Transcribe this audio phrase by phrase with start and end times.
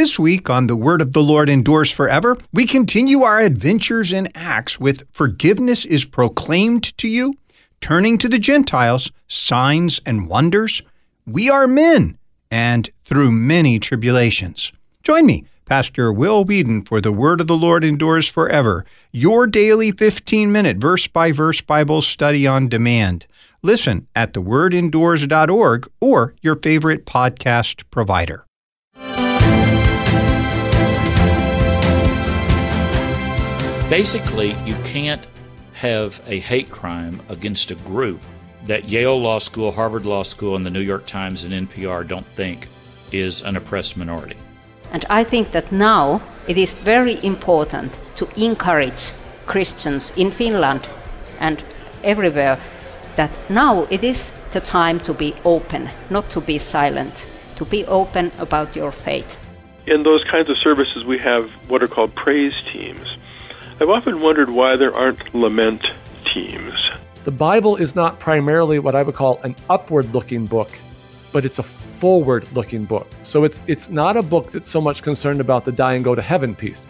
[0.00, 4.30] This week on The Word of the Lord Endures Forever, we continue our adventures in
[4.34, 7.34] Acts with Forgiveness is Proclaimed to You,
[7.82, 10.80] Turning to the Gentiles, Signs and Wonders,
[11.26, 12.16] We Are Men,
[12.50, 14.72] and Through Many Tribulations.
[15.02, 19.92] Join me, Pastor Will Weedon, for The Word of the Lord Endures Forever, your daily
[19.92, 23.26] 15 minute verse by verse Bible study on demand.
[23.60, 28.46] Listen at thewordendures.org or your favorite podcast provider.
[33.90, 35.26] Basically, you can't
[35.72, 38.22] have a hate crime against a group
[38.66, 42.26] that Yale Law School, Harvard Law School, and the New York Times and NPR don't
[42.28, 42.68] think
[43.10, 44.36] is an oppressed minority.
[44.92, 49.10] And I think that now it is very important to encourage
[49.46, 50.88] Christians in Finland
[51.40, 51.60] and
[52.04, 52.60] everywhere
[53.16, 57.84] that now it is the time to be open, not to be silent, to be
[57.86, 59.36] open about your faith.
[59.88, 63.16] In those kinds of services, we have what are called praise teams.
[63.82, 65.86] I've often wondered why there aren't lament
[66.34, 66.74] teams.
[67.24, 70.70] The Bible is not primarily what I would call an upward looking book,
[71.32, 73.08] but it's a forward looking book.
[73.22, 76.14] So it's it's not a book that's so much concerned about the die and go
[76.14, 76.88] to heaven piece,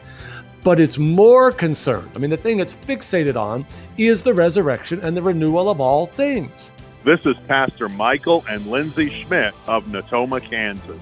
[0.64, 2.10] but it's more concerned.
[2.16, 3.64] I mean, the thing it's fixated on
[3.96, 6.72] is the resurrection and the renewal of all things.
[7.04, 11.00] This is Pastor Michael and Lindsay Schmidt of Natoma, Kansas.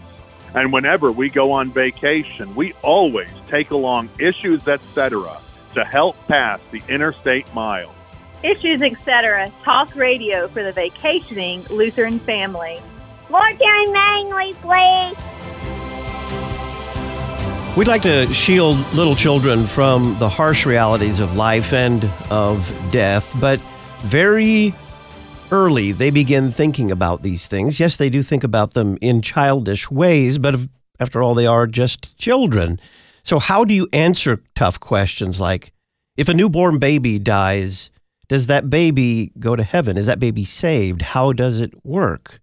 [0.54, 5.40] And whenever we go on vacation, we always take along issues, etc
[5.78, 7.94] to help pass the interstate mile.
[8.42, 9.52] Issues, etc.
[9.62, 12.80] Talk radio for the vacationing Lutheran family.
[13.30, 15.16] More Karen Mangley, please.
[17.76, 23.32] We'd like to shield little children from the harsh realities of life and of death,
[23.40, 23.60] but
[24.00, 24.74] very
[25.52, 27.78] early they begin thinking about these things.
[27.78, 30.56] Yes, they do think about them in childish ways, but
[30.98, 32.80] after all, they are just children.
[33.28, 35.70] So, how do you answer tough questions like
[36.16, 37.90] if a newborn baby dies,
[38.26, 39.98] does that baby go to heaven?
[39.98, 41.02] Is that baby saved?
[41.02, 42.40] How does it work?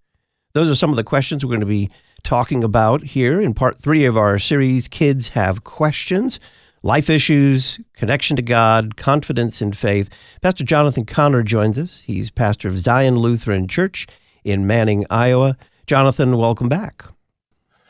[0.54, 1.90] Those are some of the questions we're going to be
[2.22, 6.40] talking about here in part three of our series Kids Have Questions
[6.84, 10.08] Life Issues, Connection to God, Confidence in Faith.
[10.44, 12.04] Pastor Jonathan Conner joins us.
[12.06, 14.06] He's pastor of Zion Lutheran Church
[14.44, 15.58] in Manning, Iowa.
[15.88, 17.06] Jonathan, welcome back.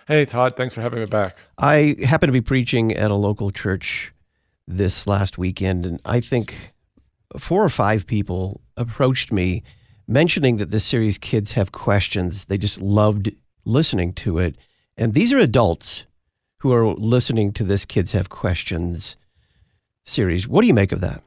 [0.07, 0.55] Hey, Todd.
[0.55, 1.35] Thanks for having me back.
[1.57, 4.13] I happen to be preaching at a local church
[4.67, 6.73] this last weekend, and I think
[7.39, 9.63] four or five people approached me
[10.07, 13.31] mentioning that this series, Kids Have Questions, they just loved
[13.65, 14.55] listening to it.
[14.95, 16.05] And these are adults
[16.59, 19.17] who are listening to this Kids Have Questions
[20.05, 20.47] series.
[20.47, 21.23] What do you make of that?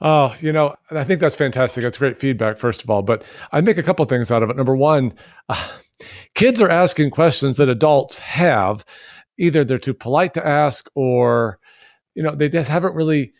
[0.00, 1.82] Oh, you know, I think that's fantastic.
[1.82, 3.02] That's great feedback, first of all.
[3.02, 4.56] But I make a couple things out of it.
[4.56, 5.14] Number one,
[5.48, 5.68] uh,
[6.34, 8.84] kids are asking questions that adults have.
[9.36, 11.58] Either they're too polite to ask, or
[12.14, 13.32] you know, they just haven't really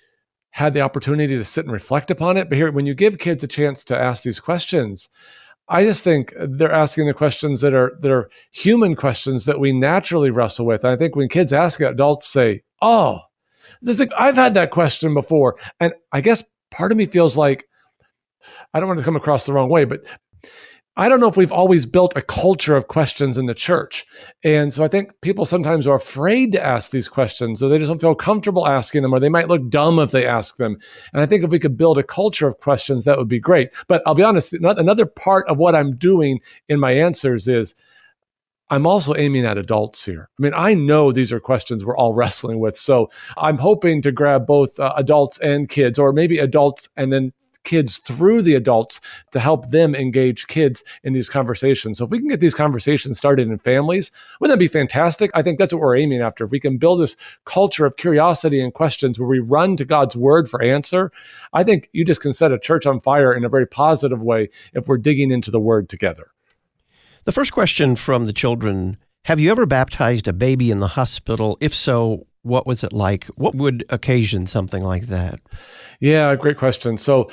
[0.50, 2.48] had the opportunity to sit and reflect upon it.
[2.48, 5.08] But here, when you give kids a chance to ask these questions,
[5.68, 9.72] I just think they're asking the questions that are that are human questions that we
[9.72, 10.84] naturally wrestle with.
[10.84, 13.20] And I think when kids ask it, adults say, "Oh,
[13.80, 17.66] this is, I've had that question before," and I guess part of me feels like
[18.74, 20.04] I don't want to come across the wrong way, but
[20.96, 24.06] I don't know if we've always built a culture of questions in the church.
[24.44, 27.88] And so I think people sometimes are afraid to ask these questions, or they just
[27.88, 30.78] don't feel comfortable asking them, or they might look dumb if they ask them.
[31.12, 33.70] And I think if we could build a culture of questions, that would be great.
[33.88, 37.74] But I'll be honest, another part of what I'm doing in my answers is
[38.70, 40.28] I'm also aiming at adults here.
[40.38, 42.78] I mean, I know these are questions we're all wrestling with.
[42.78, 47.32] So I'm hoping to grab both uh, adults and kids, or maybe adults and then
[47.64, 49.00] kids through the adults
[49.32, 51.98] to help them engage kids in these conversations.
[51.98, 54.10] So if we can get these conversations started in families,
[54.40, 55.30] wouldn't that be fantastic?
[55.34, 56.44] I think that's what we're aiming after.
[56.44, 60.16] If we can build this culture of curiosity and questions where we run to God's
[60.16, 61.10] word for answer,
[61.52, 64.50] I think you just can set a church on fire in a very positive way
[64.72, 66.30] if we're digging into the word together.
[67.24, 71.56] The first question from the children Have you ever baptized a baby in the hospital?
[71.60, 73.24] If so, what was it like?
[73.36, 75.40] What would occasion something like that?
[76.00, 76.98] Yeah, great question.
[76.98, 77.30] So,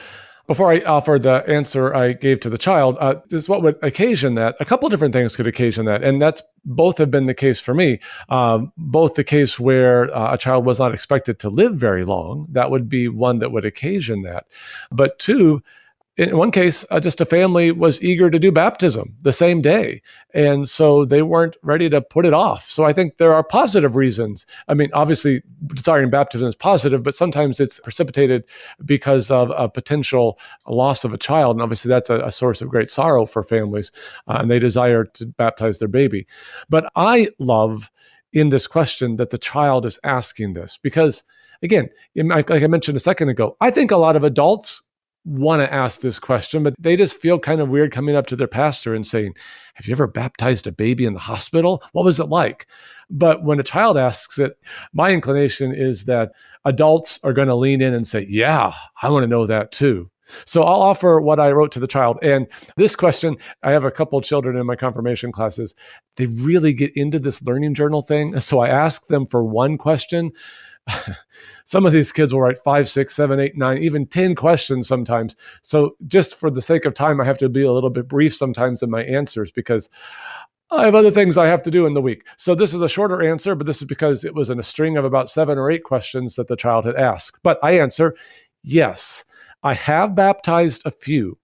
[0.51, 4.35] before I offer the answer I gave to the child, uh, is what would occasion
[4.35, 4.57] that.
[4.59, 7.73] A couple different things could occasion that, and that's both have been the case for
[7.73, 7.99] me.
[8.27, 12.47] Um, both the case where uh, a child was not expected to live very long,
[12.51, 14.45] that would be one that would occasion that.
[14.91, 15.63] But two,
[16.21, 20.03] in one case, uh, just a family was eager to do baptism the same day.
[20.35, 22.69] And so they weren't ready to put it off.
[22.69, 24.45] So I think there are positive reasons.
[24.67, 28.45] I mean, obviously, desiring baptism is positive, but sometimes it's precipitated
[28.85, 30.37] because of a potential
[30.67, 31.55] loss of a child.
[31.55, 33.91] And obviously, that's a, a source of great sorrow for families.
[34.27, 36.27] Uh, and they desire to baptize their baby.
[36.69, 37.89] But I love
[38.31, 41.25] in this question that the child is asking this because
[41.63, 44.83] again like i mentioned a second ago i think a lot of adults
[45.23, 48.35] want to ask this question but they just feel kind of weird coming up to
[48.35, 49.33] their pastor and saying
[49.75, 52.65] have you ever baptized a baby in the hospital what was it like
[53.09, 54.57] but when a child asks it
[54.93, 56.31] my inclination is that
[56.65, 60.09] adults are going to lean in and say yeah i want to know that too
[60.45, 62.19] so I'll offer what I wrote to the child.
[62.21, 62.47] And
[62.77, 65.75] this question, I have a couple children in my confirmation classes.
[66.15, 68.39] They really get into this learning journal thing.
[68.39, 70.31] So I ask them for one question.
[71.65, 75.35] Some of these kids will write five, six, seven, eight, nine, even 10 questions sometimes.
[75.61, 78.35] So just for the sake of time, I have to be a little bit brief
[78.35, 79.89] sometimes in my answers because
[80.71, 82.25] I have other things I have to do in the week.
[82.37, 84.97] So this is a shorter answer, but this is because it was in a string
[84.97, 87.39] of about seven or eight questions that the child had asked.
[87.43, 88.15] But I answer
[88.63, 89.25] yes.
[89.63, 91.37] I have baptized a few.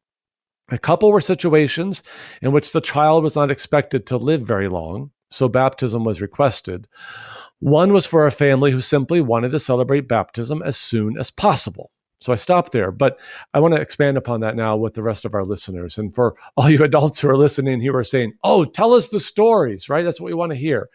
[0.70, 2.04] A couple were situations
[2.42, 6.88] in which the child was not expected to live very long, so baptism was requested.
[7.60, 11.92] One was for a family who simply wanted to celebrate baptism as soon as possible.
[12.20, 13.20] So I stopped there, but
[13.54, 15.98] I want to expand upon that now with the rest of our listeners.
[15.98, 19.20] And for all you adults who are listening who are saying, oh, tell us the
[19.20, 20.04] stories, right?
[20.04, 20.90] That's what we want to hear.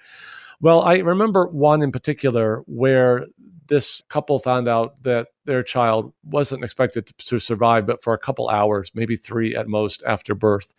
[0.61, 3.27] Well, I remember one in particular where
[3.69, 8.49] this couple found out that their child wasn't expected to, survive, but for a couple
[8.49, 10.75] hours, maybe three at most after birth.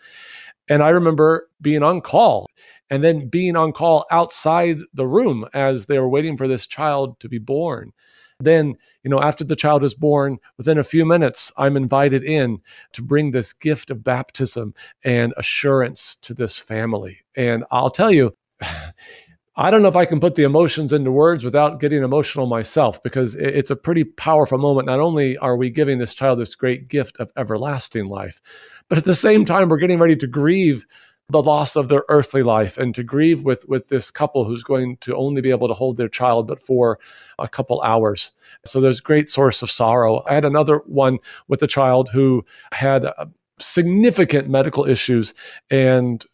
[0.70, 2.48] And I remember being on call
[2.90, 7.20] and then being on call outside the room as they were waiting for this child
[7.20, 7.92] to be born.
[8.40, 12.60] Then, you know, after the child is born, within a few minutes, I'm invited in
[12.94, 17.20] to bring this gift of baptism and assurance to this family.
[17.36, 18.36] And I'll tell you,
[19.56, 23.02] I don't know if I can put the emotions into words without getting emotional myself
[23.04, 24.88] because it's a pretty powerful moment.
[24.88, 28.42] Not only are we giving this child this great gift of everlasting life,
[28.90, 30.88] but at the same time, we're getting ready to grieve
[31.30, 34.98] the loss of their earthly life and to grieve with with this couple who's going
[34.98, 37.00] to only be able to hold their child but for
[37.40, 38.34] a couple hours
[38.66, 41.18] so there's great source of sorrow i had another one
[41.48, 42.44] with a child who
[42.74, 43.26] had uh,
[43.58, 45.34] significant medical issues
[45.70, 46.26] and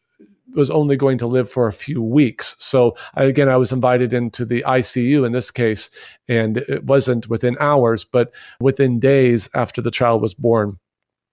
[0.56, 2.56] was only going to live for a few weeks.
[2.60, 5.90] So again, I was invited into the ICU in this case,
[6.28, 10.80] and it wasn't within hours, but within days after the child was born.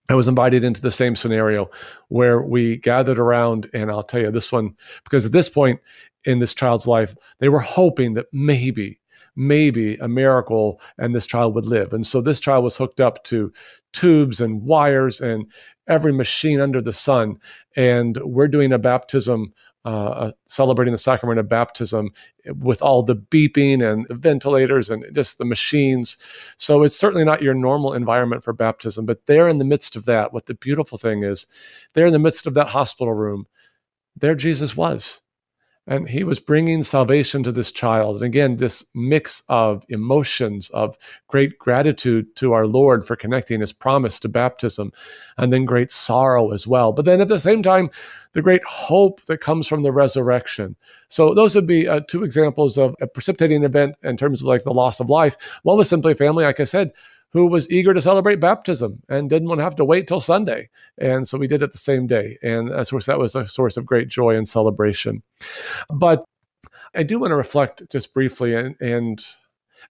[0.08, 1.70] I was invited into the same scenario
[2.08, 5.81] where we gathered around, and I'll tell you this one, because at this point
[6.25, 9.00] in this child's life, they were hoping that maybe,
[9.35, 11.93] maybe a miracle and this child would live.
[11.93, 13.53] And so this child was hooked up to
[13.93, 15.47] tubes and wires and
[15.88, 17.38] every machine under the sun.
[17.76, 19.53] And we're doing a baptism,
[19.87, 22.11] uh, uh, celebrating the sacrament of baptism
[22.56, 26.19] with all the beeping and the ventilators and just the machines.
[26.56, 29.06] So it's certainly not your normal environment for baptism.
[29.06, 31.47] But there in the midst of that, what the beautiful thing is,
[31.94, 33.47] there in the midst of that hospital room,
[34.17, 35.23] there Jesus was
[35.87, 38.17] and he was bringing salvation to this child.
[38.17, 40.97] And again, this mix of emotions of
[41.29, 44.93] great gratitude to our Lord for connecting his promise to baptism,
[45.38, 46.93] and then great sorrow as well.
[46.93, 47.91] But then at the same time,
[48.33, 50.77] the great hope that comes from the resurrection.
[51.09, 54.65] So those would be uh, two examples of a precipitating event in terms of like
[54.65, 55.37] the loss of life.
[55.62, 56.93] One was simply family, like I said,
[57.32, 60.70] who was eager to celebrate baptism and didn't want to have to wait till Sunday.
[60.99, 62.38] And so we did it the same day.
[62.43, 65.23] And of course, that was a source of great joy and celebration.
[65.90, 66.25] But
[66.94, 69.23] I do want to reflect just briefly and, and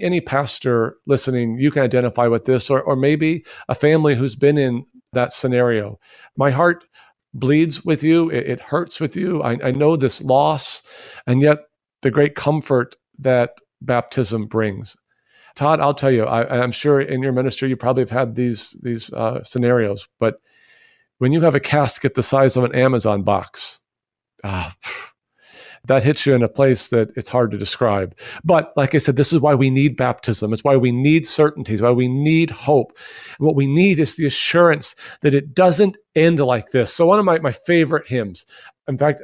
[0.01, 4.59] any pastor listening, you can identify with this, or, or maybe a family who's been
[4.59, 5.99] in that scenario.
[6.37, 6.85] My heart
[7.33, 9.43] bleeds with you, it, it hurts with you.
[9.43, 10.83] I, I know this loss,
[11.27, 11.59] and yet
[12.03, 14.97] the great comfort that baptism brings.
[15.57, 18.77] Todd, I'll tell you, I, am sure in your ministry you probably have had these
[18.83, 20.37] these uh, scenarios, but
[21.19, 23.81] when you have a casket the size of an Amazon box,
[24.45, 24.71] uh,
[25.87, 28.19] that hits you in a place that it's hard to describe.
[28.45, 30.53] But like I said, this is why we need baptism.
[30.53, 31.75] It's why we need certainty.
[31.75, 32.93] It's why we need hope.
[33.39, 36.93] And what we need is the assurance that it doesn't end like this.
[36.93, 38.47] So one of my, my favorite hymns,
[38.89, 39.23] in fact,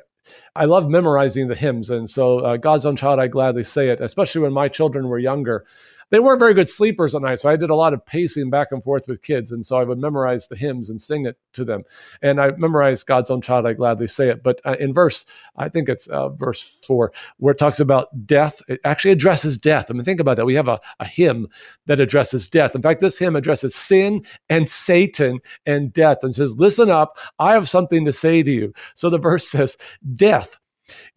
[0.55, 1.91] I love memorizing the hymns.
[1.91, 5.19] And so, uh, God's own child, I gladly say it, especially when my children were
[5.19, 5.67] younger
[6.13, 7.41] they weren't very good sleepers at night.
[7.41, 9.51] So I did a lot of pacing back and forth with kids.
[9.51, 11.85] And so I would memorize the hymns and sing it to them.
[12.21, 14.43] And I memorized God's own child, I gladly say it.
[14.43, 15.25] But uh, in verse,
[15.57, 19.87] I think it's uh, verse four, where it talks about death, it actually addresses death.
[19.89, 20.45] I mean, think about that.
[20.45, 21.49] We have a, a hymn
[21.87, 22.75] that addresses death.
[22.75, 27.55] In fact, this hymn addresses sin and Satan and death and says, Listen up, I
[27.55, 28.75] have something to say to you.
[28.95, 29.79] So the verse says,
[30.15, 30.59] Death,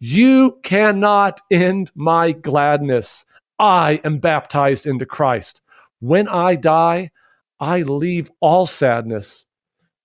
[0.00, 3.26] you cannot end my gladness.
[3.58, 5.62] I am baptized into Christ.
[6.00, 7.10] When I die,
[7.58, 9.46] I leave all sadness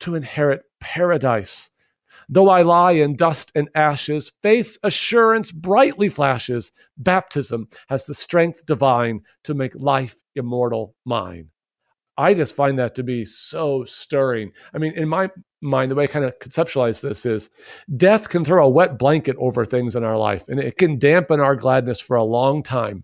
[0.01, 1.69] to inherit paradise.
[2.29, 6.71] Though I lie in dust and ashes, faith's assurance brightly flashes.
[6.97, 11.49] Baptism has the strength divine to make life immortal mine.
[12.17, 14.51] I just find that to be so stirring.
[14.73, 15.29] I mean, in my
[15.61, 17.49] mind, the way I kind of conceptualize this is
[17.97, 21.39] death can throw a wet blanket over things in our life and it can dampen
[21.39, 23.03] our gladness for a long time.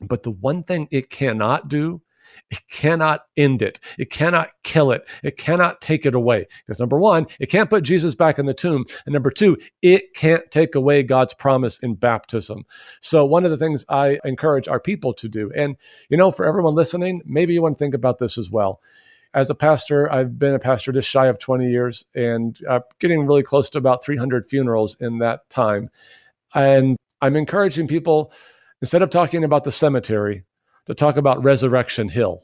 [0.00, 2.02] But the one thing it cannot do
[2.50, 3.80] it cannot end it.
[3.98, 5.08] It cannot kill it.
[5.22, 6.46] It cannot take it away.
[6.66, 8.84] Because number one, it can't put Jesus back in the tomb.
[9.06, 12.64] And number two, it can't take away God's promise in baptism.
[13.00, 15.76] So, one of the things I encourage our people to do, and
[16.08, 18.80] you know, for everyone listening, maybe you want to think about this as well.
[19.32, 23.26] As a pastor, I've been a pastor just shy of 20 years and uh, getting
[23.26, 25.88] really close to about 300 funerals in that time.
[26.52, 28.32] And I'm encouraging people,
[28.80, 30.44] instead of talking about the cemetery,
[30.86, 32.42] to talk about Resurrection Hill.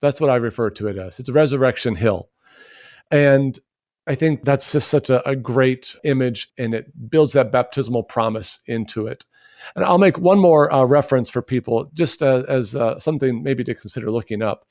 [0.00, 1.20] That's what I refer to it as.
[1.20, 2.28] It's Resurrection Hill.
[3.10, 3.58] And
[4.06, 8.58] I think that's just such a, a, great image and it builds that baptismal promise
[8.66, 9.24] into it.
[9.76, 13.62] And I'll make one more uh, reference for people just uh, as uh, something maybe
[13.62, 14.66] to consider looking up.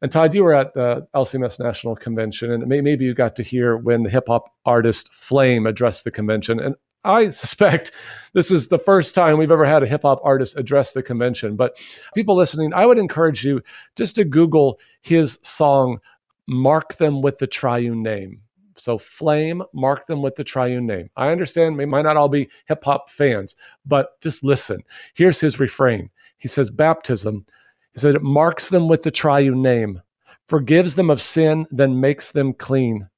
[0.00, 3.76] And Todd, you were at the LCMS National Convention, and maybe you got to hear
[3.76, 6.60] when the hip hop artist Flame addressed the convention.
[6.60, 7.92] And I suspect
[8.32, 11.56] this is the first time we've ever had a hip hop artist address the convention.
[11.56, 11.76] But
[12.14, 13.62] people listening, I would encourage you
[13.96, 15.98] just to Google his song,
[16.46, 18.42] Mark Them with the Triune Name.
[18.76, 21.10] So, Flame, mark them with the triune name.
[21.16, 23.54] I understand we might not all be hip hop fans,
[23.84, 24.82] but just listen.
[25.14, 27.44] Here's his refrain He says, Baptism,
[27.92, 30.00] he said, it marks them with the triune name,
[30.46, 33.08] forgives them of sin, then makes them clean.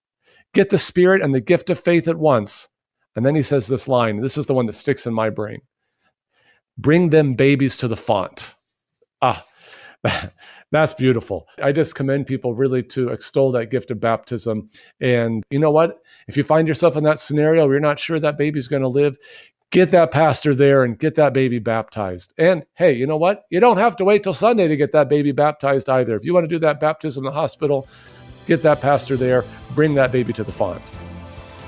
[0.53, 2.69] Get the Spirit and the gift of faith at once
[3.17, 5.61] and then he says this line this is the one that sticks in my brain
[6.79, 8.55] bring them babies to the font.
[9.23, 9.45] Ah,
[10.71, 11.49] that's beautiful.
[11.63, 14.71] I just commend people really to extol that gift of baptism.
[15.01, 16.01] And you know what?
[16.29, 18.89] If you find yourself in that scenario where you're not sure that baby's going to
[18.89, 19.17] live,
[19.71, 22.35] get that pastor there and get that baby baptized.
[22.39, 23.45] And hey, you know what?
[23.51, 26.17] You don't have to wait till Sunday to get that baby baptized either.
[26.17, 27.89] If you want to do that baptism in the hospital,
[28.47, 29.45] get that pastor there,
[29.75, 30.93] bring that baby to the font.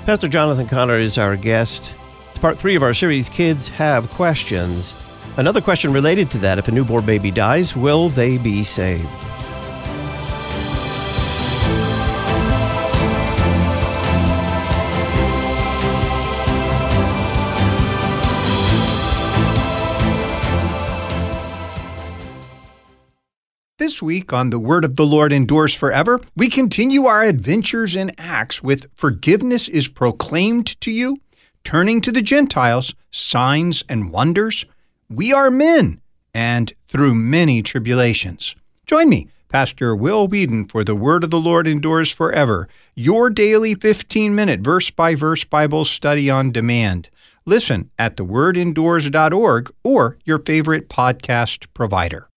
[0.07, 1.93] Pastor Jonathan Conner is our guest.
[2.29, 4.93] It's part three of our series, Kids Have Questions.
[5.35, 9.05] Another question related to that if a newborn baby dies, will they be saved?
[23.87, 28.11] This week on The Word of the Lord Endures Forever, we continue our adventures in
[28.17, 31.21] Acts with Forgiveness is Proclaimed to You,
[31.63, 34.65] Turning to the Gentiles, Signs and Wonders,
[35.09, 36.01] We Are Men,
[36.33, 38.57] and Through Many Tribulations.
[38.85, 43.73] Join me, Pastor Will Weedon, for The Word of the Lord Endures Forever, your daily
[43.73, 47.09] 15 minute verse by verse Bible study on demand.
[47.45, 52.27] Listen at thewordendures.org or your favorite podcast provider.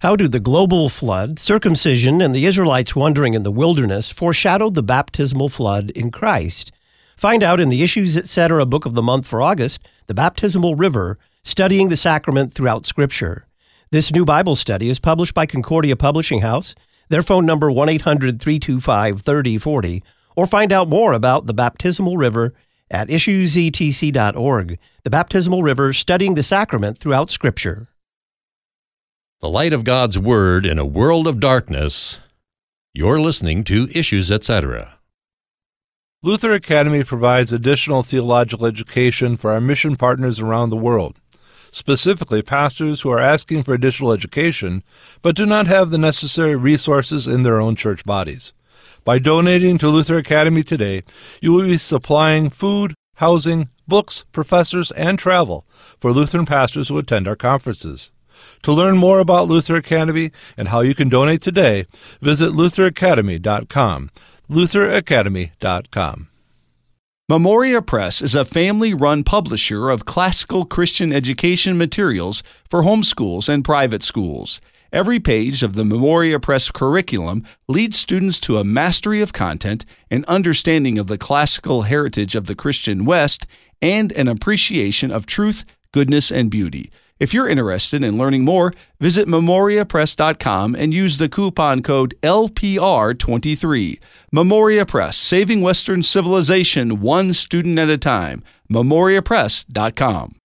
[0.00, 4.82] How do the global flood, circumcision, and the Israelites wandering in the wilderness foreshadow the
[4.82, 6.72] baptismal flood in Christ?
[7.18, 8.64] Find out in the Issues Etc.
[8.64, 13.44] book of the month for August, The Baptismal River, Studying the Sacrament Throughout Scripture.
[13.90, 16.74] This new Bible study is published by Concordia Publishing House.
[17.10, 20.02] Their phone number 1-800-325-3040
[20.34, 22.54] or find out more about the baptismal river
[22.90, 24.78] at issuesetc.org.
[25.04, 27.89] The baptismal river studying the sacrament throughout scripture
[29.40, 32.20] the light of God's Word in a world of darkness.
[32.92, 34.98] You're listening to Issues, etc.
[36.22, 41.16] Luther Academy provides additional theological education for our mission partners around the world,
[41.72, 44.82] specifically pastors who are asking for additional education
[45.22, 48.52] but do not have the necessary resources in their own church bodies.
[49.06, 51.02] By donating to Luther Academy today,
[51.40, 55.64] you will be supplying food, housing, books, professors, and travel
[55.98, 58.12] for Lutheran pastors who attend our conferences.
[58.62, 61.86] To learn more about Luther Academy and how you can donate today,
[62.20, 64.10] visit lutheracademy.com.
[64.50, 66.26] lutheracademy.com.
[67.30, 73.64] Memoria Press is a family run publisher of classical Christian education materials for homeschools and
[73.64, 74.60] private schools.
[74.92, 80.24] Every page of the Memoria Press curriculum leads students to a mastery of content, an
[80.26, 83.46] understanding of the classical heritage of the Christian West,
[83.80, 86.90] and an appreciation of truth, goodness, and beauty.
[87.20, 94.00] If you're interested in learning more, visit memoriapress.com and use the coupon code LPR23.
[94.32, 98.42] Memoria Press, saving Western civilization one student at a time.
[98.72, 100.36] memoriapress.com.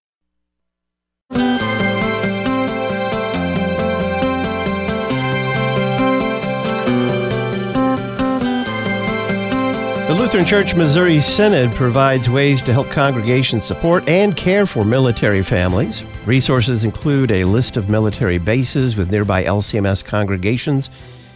[10.08, 15.42] The Lutheran Church Missouri Synod provides ways to help congregations support and care for military
[15.42, 16.04] families.
[16.26, 20.90] Resources include a list of military bases with nearby LCMS congregations,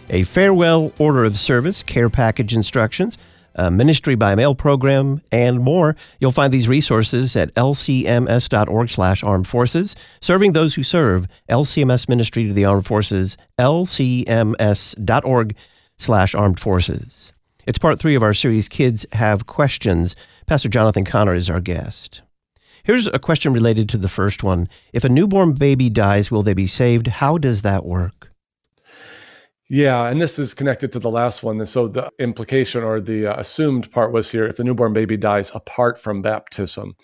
[0.08, 3.16] a farewell order of service, care package instructions,
[3.54, 5.94] a ministry by mail program, and more.
[6.18, 9.94] You'll find these resources at lcms.org/armed forces.
[10.20, 17.32] Serving those who serve, LCMS Ministry to the Armed Forces, lcms.org/armed forces.
[17.64, 20.16] It's part three of our series, Kids Have Questions.
[20.48, 22.22] Pastor Jonathan Conner is our guest.
[22.82, 24.68] Here's a question related to the first one.
[24.92, 27.06] If a newborn baby dies, will they be saved?
[27.06, 28.30] How does that work?
[29.72, 31.64] Yeah, and this is connected to the last one.
[31.64, 35.52] So the implication or the uh, assumed part was here if the newborn baby dies
[35.54, 36.96] apart from baptism.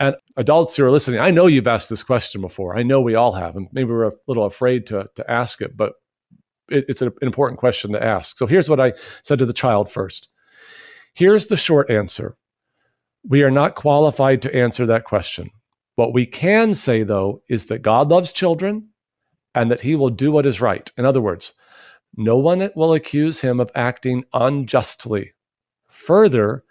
[0.00, 2.78] And adults who are listening, I know you've asked this question before.
[2.78, 5.76] I know we all have, and maybe we're a little afraid to, to ask it,
[5.76, 5.92] but
[6.70, 8.38] it, it's an important question to ask.
[8.38, 10.30] So here's what I said to the child first.
[11.14, 12.38] Here's the short answer
[13.28, 15.50] we are not qualified to answer that question.
[15.96, 18.88] What we can say, though, is that God loves children
[19.54, 20.90] and that he will do what is right.
[20.98, 21.54] In other words,
[22.16, 25.32] no one will accuse him of acting unjustly.
[25.88, 26.64] Further,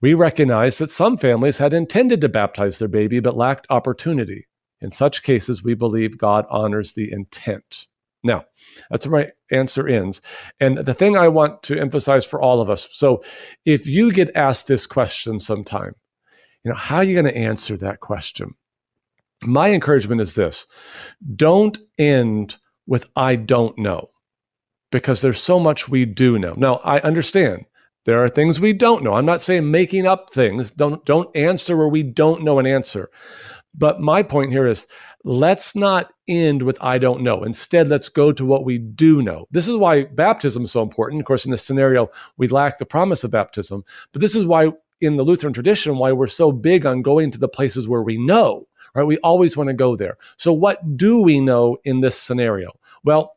[0.00, 4.46] we recognize that some families had intended to baptize their baby but lacked opportunity.
[4.80, 7.86] In such cases, we believe God honors the intent.
[8.24, 8.46] Now,
[8.90, 10.22] that's where my answer ends.
[10.58, 13.22] And the thing I want to emphasize for all of us so
[13.64, 15.94] if you get asked this question sometime,
[16.64, 18.54] you know, how are you going to answer that question?
[19.44, 20.66] My encouragement is this
[21.36, 24.10] don't end with, I don't know,
[24.90, 26.54] because there's so much we do know.
[26.56, 27.66] Now, I understand
[28.06, 29.14] there are things we don't know.
[29.14, 30.70] I'm not saying making up things.
[30.70, 33.10] Don't, don't answer where we don't know an answer.
[33.74, 34.86] But my point here is
[35.24, 37.44] let's not end with I don't know.
[37.44, 39.46] Instead, let's go to what we do know.
[39.50, 41.20] This is why baptism is so important.
[41.20, 43.84] Of course, in this scenario, we lack the promise of baptism.
[44.12, 47.38] But this is why, in the Lutheran tradition, why we're so big on going to
[47.38, 49.04] the places where we know, right?
[49.04, 50.16] We always want to go there.
[50.36, 52.72] So, what do we know in this scenario?
[53.02, 53.36] Well,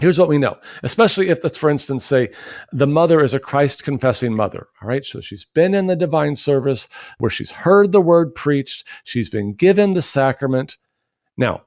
[0.00, 2.30] Here's what we know, especially if let's, for instance, say
[2.72, 4.66] the mother is a Christ confessing mother.
[4.82, 5.04] All right.
[5.04, 9.54] So she's been in the divine service where she's heard the word preached, she's been
[9.54, 10.78] given the sacrament.
[11.36, 11.62] Now,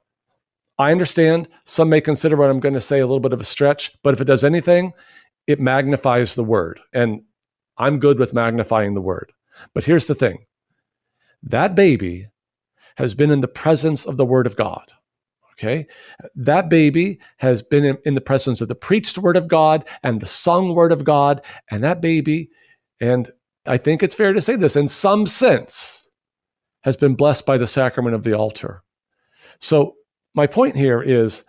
[0.79, 3.45] I understand some may consider what I'm going to say a little bit of a
[3.45, 4.93] stretch, but if it does anything,
[5.47, 6.79] it magnifies the word.
[6.93, 7.23] And
[7.77, 9.31] I'm good with magnifying the word.
[9.73, 10.45] But here's the thing
[11.43, 12.27] that baby
[12.97, 14.91] has been in the presence of the word of God.
[15.53, 15.87] Okay.
[16.35, 20.19] That baby has been in, in, the presence of the preached word of God and
[20.19, 21.43] the sung word of God.
[21.71, 22.49] And that baby,
[23.01, 23.31] and
[23.65, 26.11] I think it's fair to say this in some sense,
[26.81, 28.83] has been blessed by the sacrament of the altar.
[29.59, 29.95] So,
[30.37, 31.43] my point here is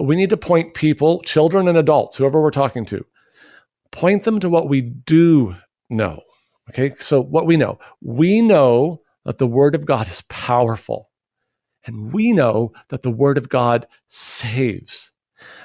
[0.00, 3.06] we need to point people, children and adults, whoever we're talking to,
[3.92, 5.54] point them to what we do
[5.88, 6.22] know.
[6.70, 6.90] Okay.
[6.98, 11.10] So, what we know, we know that the word of God is powerful.
[11.86, 15.12] And we know that the Word of God saves.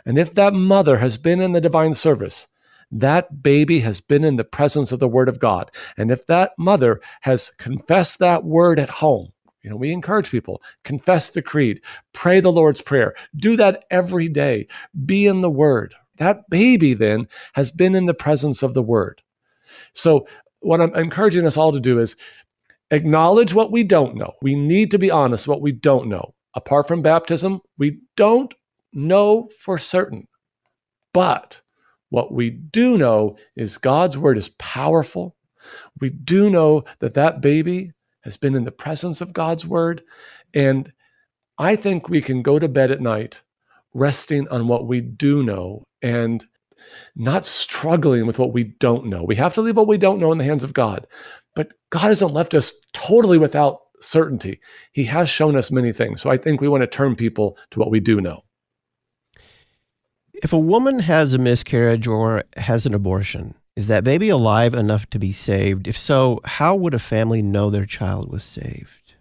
[0.06, 2.48] And if that mother has been in the divine service,
[2.92, 5.72] that baby has been in the presence of the Word of God.
[5.98, 9.30] And if that mother has confessed that word at home,
[9.64, 11.82] you know, we encourage people confess the creed,
[12.14, 14.68] pray the Lord's Prayer, do that every day,
[15.06, 15.96] be in the Word.
[16.18, 19.22] That baby then has been in the presence of the Word.
[19.94, 20.28] So,
[20.60, 22.16] what I'm encouraging us all to do is
[22.92, 24.34] acknowledge what we don't know.
[24.42, 26.36] We need to be honest what we don't know.
[26.54, 28.54] Apart from baptism, we don't
[28.94, 30.28] know for certain.
[31.14, 31.62] But
[32.10, 35.36] what we do know is God's word is powerful.
[36.00, 40.04] We do know that that baby has been in the presence of God's word.
[40.54, 40.92] And
[41.58, 43.42] I think we can go to bed at night
[43.94, 46.46] resting on what we do know and
[47.16, 49.24] not struggling with what we don't know.
[49.24, 51.08] We have to leave what we don't know in the hands of God.
[51.56, 54.60] But God hasn't left us totally without certainty.
[54.92, 56.22] He has shown us many things.
[56.22, 58.44] So I think we want to turn people to what we do know.
[60.34, 65.10] If a woman has a miscarriage or has an abortion, is that baby alive enough
[65.12, 65.88] to be saved?
[65.88, 69.16] If so, how would a family know their child was saved?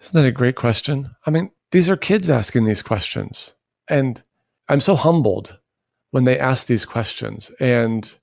[0.00, 1.14] Isn't that a great question?
[1.24, 3.56] I mean, these are kids asking these questions.
[3.88, 4.22] And
[4.68, 5.58] I'm so humbled
[6.10, 7.50] when they ask these questions.
[7.58, 8.16] And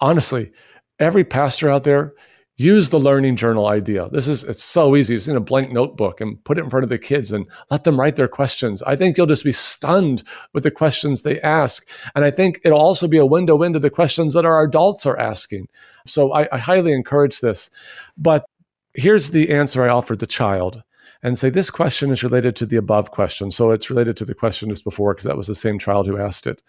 [0.00, 0.52] honestly,
[0.98, 2.12] every pastor out there,
[2.56, 4.08] use the learning journal idea.
[4.10, 5.14] This is it's so easy.
[5.14, 7.84] It's in a blank notebook and put it in front of the kids and let
[7.84, 8.82] them write their questions.
[8.82, 11.88] I think you'll just be stunned with the questions they ask.
[12.14, 15.18] And I think it'll also be a window into the questions that our adults are
[15.18, 15.68] asking.
[16.06, 17.70] So I, I highly encourage this.
[18.16, 18.44] But
[18.94, 20.82] here's the answer I offered the child.
[21.24, 23.50] And say, This question is related to the above question.
[23.50, 26.18] So it's related to the question just before, because that was the same child who
[26.18, 26.62] asked it.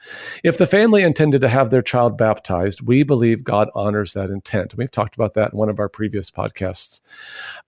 [0.44, 4.74] If the family intended to have their child baptized, we believe God honors that intent.
[4.76, 7.02] We've talked about that in one of our previous podcasts.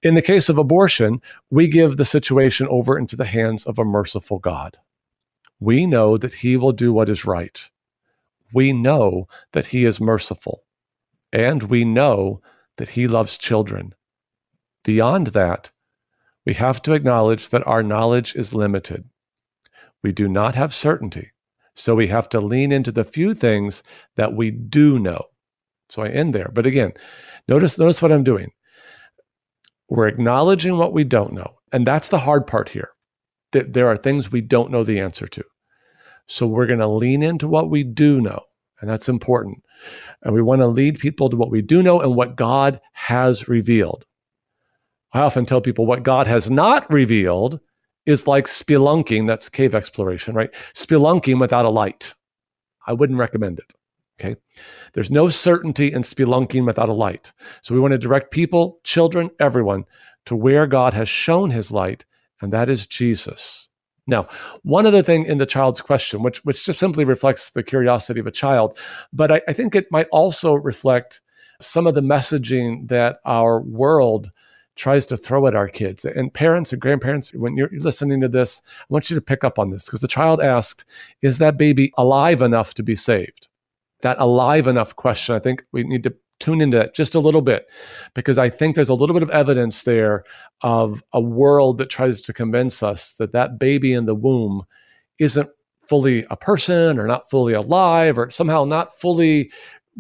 [0.02, 1.22] In the case of abortion,
[1.52, 4.78] we give the situation over into the hands of a merciful God.
[5.60, 7.70] We know that He will do what is right.
[8.54, 10.64] We know that He is merciful.
[11.34, 12.42] And we know
[12.78, 13.94] that He loves children.
[14.86, 15.72] Beyond that,
[16.48, 19.04] we have to acknowledge that our knowledge is limited.
[20.02, 21.34] We do not have certainty.
[21.76, 23.84] So we have to lean into the few things
[24.16, 25.26] that we do know.
[25.90, 26.50] So I end there.
[26.54, 26.94] But again,
[27.50, 28.52] notice, notice what I'm doing.
[29.90, 31.54] We're acknowledging what we don't know.
[31.74, 32.92] And that's the hard part here.
[33.52, 35.44] That there are things we don't know the answer to.
[36.28, 38.40] So we're going to lean into what we do know.
[38.80, 39.66] And that's important.
[40.24, 43.50] And we want to lead people to what we do know and what God has
[43.50, 44.06] revealed.
[45.14, 47.60] I often tell people what God has not revealed
[48.06, 50.54] is like spelunking, that's cave exploration, right?
[50.74, 52.14] Spelunking without a light.
[52.86, 53.74] I wouldn't recommend it.
[54.20, 54.36] Okay.
[54.94, 57.32] There's no certainty in spelunking without a light.
[57.62, 59.86] So we want to direct people, children, everyone
[60.26, 62.06] to where God has shown his light,
[62.42, 63.70] and that is Jesus.
[64.08, 64.28] Now,
[64.64, 68.28] one other thing in the child's question, which, which just simply reflects the curiosity of
[68.28, 68.78] a child,
[69.14, 71.22] but I, I think it might also reflect
[71.62, 74.32] some of the messaging that our world
[74.78, 76.06] tries to throw at our kids.
[76.06, 79.60] And parents and grandparents, when you're listening to this, I want you to pick up
[79.60, 80.86] on this because the child asked,
[81.22, 83.48] Is that baby alive enough to be saved?
[84.02, 87.42] That alive enough question, I think we need to tune into that just a little
[87.42, 87.70] bit
[88.14, 90.24] because I think there's a little bit of evidence there
[90.62, 94.64] of a world that tries to convince us that that baby in the womb
[95.20, 95.50] isn't
[95.88, 99.52] fully a person or not fully alive or somehow not fully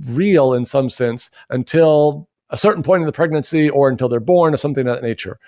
[0.10, 4.54] real in some sense until a certain point in the pregnancy or until they're born
[4.54, 5.40] or something of that nature.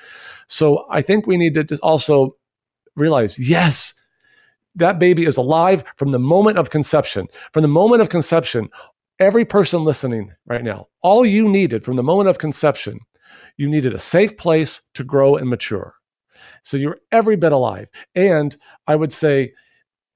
[0.47, 2.35] So I think we need to just also
[2.95, 3.93] realize yes,
[4.75, 7.27] that baby is alive from the moment of conception.
[7.53, 8.69] From the moment of conception,
[9.19, 12.99] every person listening right now, all you needed from the moment of conception,
[13.57, 15.95] you needed a safe place to grow and mature.
[16.63, 17.89] So you're every bit alive.
[18.15, 18.55] And
[18.87, 19.53] I would say,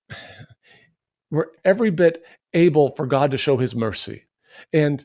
[1.32, 4.26] we're every bit able for God to show his mercy.
[4.72, 5.04] And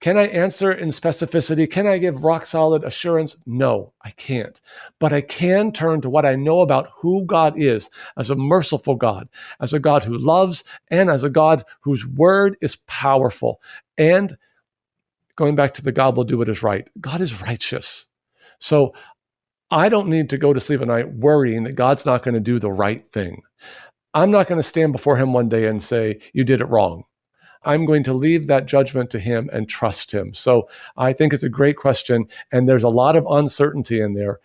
[0.00, 1.70] can I answer in specificity?
[1.70, 3.36] Can I give rock solid assurance?
[3.44, 4.58] No, I can't.
[4.98, 8.94] But I can turn to what I know about who God is as a merciful
[8.94, 9.28] God,
[9.60, 13.60] as a God who loves, and as a God whose word is powerful.
[13.98, 14.38] And
[15.36, 18.06] going back to the God will do what is right, God is righteous.
[18.58, 18.94] So
[19.70, 22.40] I don't need to go to sleep at night worrying that God's not going to
[22.40, 23.42] do the right thing.
[24.14, 27.04] I'm not going to stand before him one day and say, You did it wrong.
[27.62, 30.32] I'm going to leave that judgment to him and trust him.
[30.32, 32.26] So I think it's a great question.
[32.52, 34.40] And there's a lot of uncertainty in there.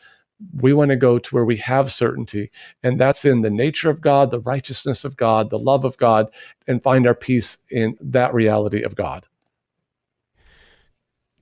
[0.59, 2.51] We want to go to where we have certainty,
[2.83, 6.27] and that's in the nature of God, the righteousness of God, the love of God,
[6.67, 9.27] and find our peace in that reality of God.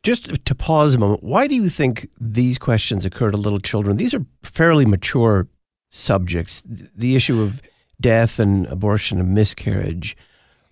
[0.04, 3.98] Just to pause a moment, why do you think these questions occur to little children?
[3.98, 5.48] These are fairly mature
[5.90, 6.62] subjects.
[6.64, 7.64] The issue of
[8.00, 10.16] death and abortion and miscarriage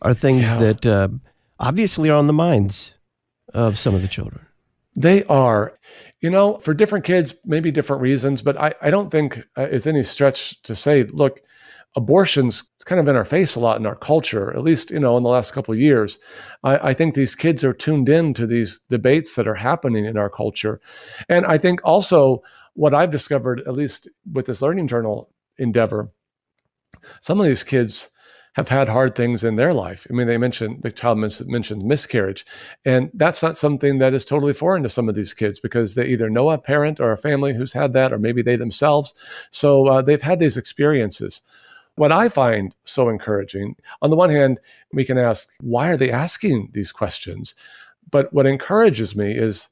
[0.02, 0.58] are things yeah.
[0.58, 1.08] that uh,
[1.60, 2.94] obviously are on the minds
[3.54, 4.46] of some of the children.
[4.96, 5.78] They are,
[6.20, 9.88] you know, for different kids, maybe different reasons, but I, I don't think uh, it's
[9.88, 11.42] any stretch to say, look,
[11.96, 15.18] abortion's kind of in our face a lot in our culture, at least, you know,
[15.18, 16.20] in the last couple of years.
[16.64, 20.18] I, I think these kids are tuned in to these debates that are happening in
[20.18, 20.82] our culture.
[21.30, 26.10] And I think also what I've discovered, at least with this Learning Journal endeavor,
[27.20, 28.10] some of these kids
[28.54, 30.06] have had hard things in their life.
[30.10, 32.46] I mean, they mentioned the child mentioned miscarriage,
[32.84, 36.06] and that's not something that is totally foreign to some of these kids because they
[36.08, 39.14] either know a parent or a family who's had that, or maybe they themselves.
[39.52, 41.42] So uh, they've had these experiences.
[41.96, 44.60] What I find so encouraging, on the one hand,
[44.94, 47.56] we can ask, why are they asking these questions?
[48.10, 49.70] But what encourages me is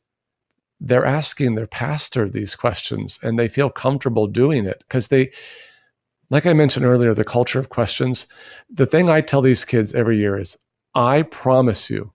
[0.81, 5.31] they're asking their pastor these questions and they feel comfortable doing it because they
[6.29, 8.27] like I mentioned earlier, the culture of questions.
[8.69, 10.57] The thing I tell these kids every year is
[10.95, 12.13] I promise you,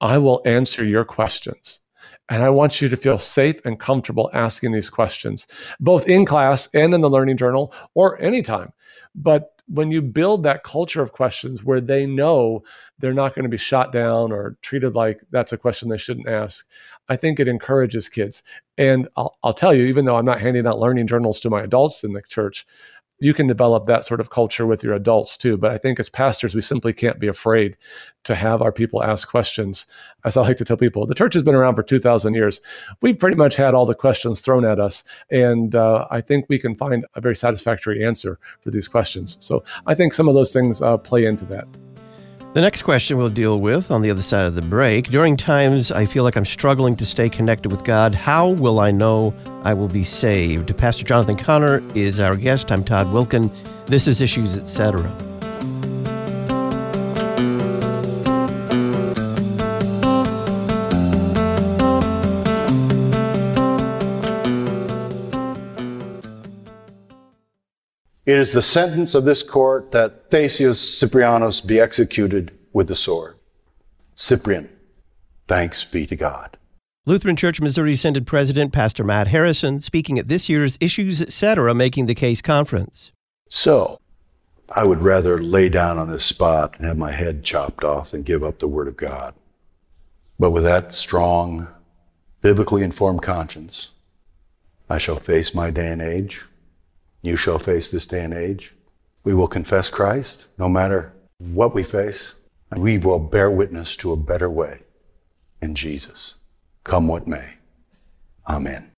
[0.00, 1.80] I will answer your questions.
[2.28, 5.46] And I want you to feel safe and comfortable asking these questions,
[5.80, 8.72] both in class and in the learning journal or anytime.
[9.14, 12.62] But when you build that culture of questions where they know
[12.98, 16.28] they're not going to be shot down or treated like that's a question they shouldn't
[16.28, 16.66] ask,
[17.08, 18.42] I think it encourages kids.
[18.76, 21.62] And I'll, I'll tell you, even though I'm not handing out learning journals to my
[21.62, 22.66] adults in the church,
[23.22, 25.56] you can develop that sort of culture with your adults too.
[25.56, 27.76] But I think as pastors, we simply can't be afraid
[28.24, 29.86] to have our people ask questions.
[30.24, 32.60] As I like to tell people, the church has been around for 2,000 years.
[33.00, 35.04] We've pretty much had all the questions thrown at us.
[35.30, 39.36] And uh, I think we can find a very satisfactory answer for these questions.
[39.38, 41.68] So I think some of those things uh, play into that.
[42.54, 45.08] The next question we'll deal with on the other side of the break.
[45.08, 48.90] During times I feel like I'm struggling to stay connected with God, how will I
[48.90, 49.32] know
[49.64, 50.76] I will be saved?
[50.76, 52.70] Pastor Jonathan Conner is our guest.
[52.70, 53.50] I'm Todd Wilken.
[53.86, 55.31] This is Issues, etc.
[68.24, 73.34] It is the sentence of this court that Thascius Cyprianus be executed with the sword.
[74.14, 74.68] Cyprian,
[75.48, 76.56] thanks be to God.
[77.04, 81.74] Lutheran Church Missouri Synod President Pastor Matt Harrison speaking at this year's Issues Etc.
[81.74, 83.10] Making the Case conference.
[83.48, 83.98] So,
[84.68, 88.22] I would rather lay down on this spot and have my head chopped off than
[88.22, 89.34] give up the Word of God.
[90.38, 91.66] But with that strong,
[92.40, 93.88] biblically informed conscience,
[94.88, 96.42] I shall face my day and age
[97.22, 98.74] you shall face this day and age.
[99.24, 102.34] We will confess Christ no matter what we face,
[102.70, 104.80] and we will bear witness to a better way
[105.62, 106.34] in Jesus,
[106.84, 107.54] come what may.
[108.48, 108.90] Amen.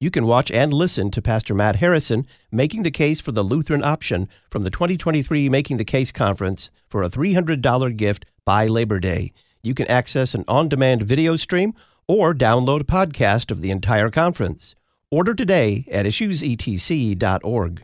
[0.00, 3.82] You can watch and listen to Pastor Matt Harrison making the case for the Lutheran
[3.82, 9.32] option from the 2023 Making the Case conference for a $300 gift by Labor Day.
[9.62, 11.74] You can access an on demand video stream
[12.06, 14.74] or download a podcast of the entire conference.
[15.10, 17.82] Order today at issuesetc.org.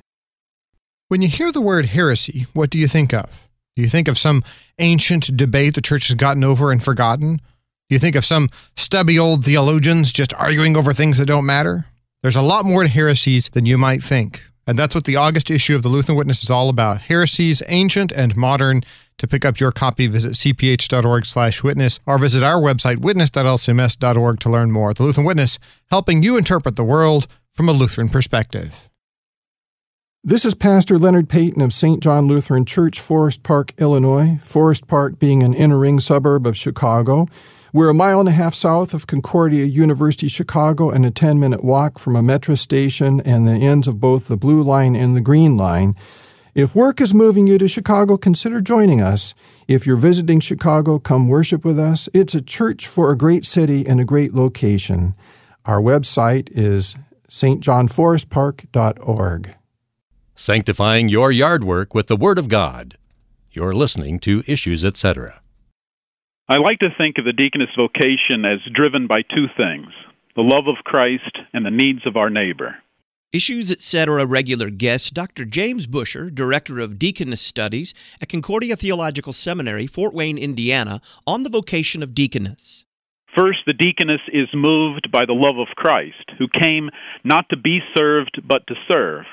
[1.09, 3.49] When you hear the word heresy, what do you think of?
[3.77, 4.45] Do you think of some
[4.79, 7.37] ancient debate the church has gotten over and forgotten?
[7.37, 11.87] Do you think of some stubby old theologians just arguing over things that don't matter?
[12.23, 14.45] There's a lot more to heresies than you might think.
[14.67, 17.03] And that's what the August issue of the Lutheran Witness is all about.
[17.03, 18.83] Heresies, ancient and modern.
[19.18, 24.50] To pick up your copy, visit cph.org slash witness or visit our website, witness.lcms.org to
[24.50, 24.92] learn more.
[24.92, 25.59] The Lutheran Witness,
[25.90, 28.88] helping you interpret the world from a Lutheran perspective.
[30.27, 32.03] This is Pastor Leonard Payton of St.
[32.03, 34.38] John Lutheran Church, Forest Park, Illinois.
[34.40, 37.29] Forest Park being an inner ring suburb of Chicago.
[37.74, 41.62] We're a mile and a half south of Concordia University, Chicago, and a 10 minute
[41.62, 45.20] walk from a metro station and the ends of both the Blue Line and the
[45.20, 45.94] Green Line.
[46.55, 49.35] If work is moving you to Chicago, consider joining us.
[49.67, 52.09] If you're visiting Chicago, come worship with us.
[52.14, 55.17] It's a church for a great city and a great location.
[55.64, 56.95] Our website is
[57.29, 59.55] stjohnforestpark.org.
[60.37, 62.99] Sanctifying your yard work with the Word of God.
[63.51, 65.40] You're listening to Issues, etc.
[66.49, 69.88] I like to think of the deaconess vocation as driven by two things
[70.37, 72.77] the love of Christ and the needs of our neighbor.
[73.35, 74.23] Issues Etc.
[74.23, 75.44] A regular guest Dr.
[75.44, 77.92] James Bushur, Director of Deaconess Studies
[78.23, 82.85] at Concordia Theological Seminary, Fort Wayne, Indiana, on the vocation of deaconess.
[83.35, 86.90] First, the deaconess is moved by the love of Christ, who came
[87.25, 89.25] not to be served, but to serve.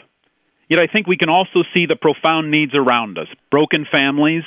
[0.67, 4.43] Yet I think we can also see the profound needs around us broken families,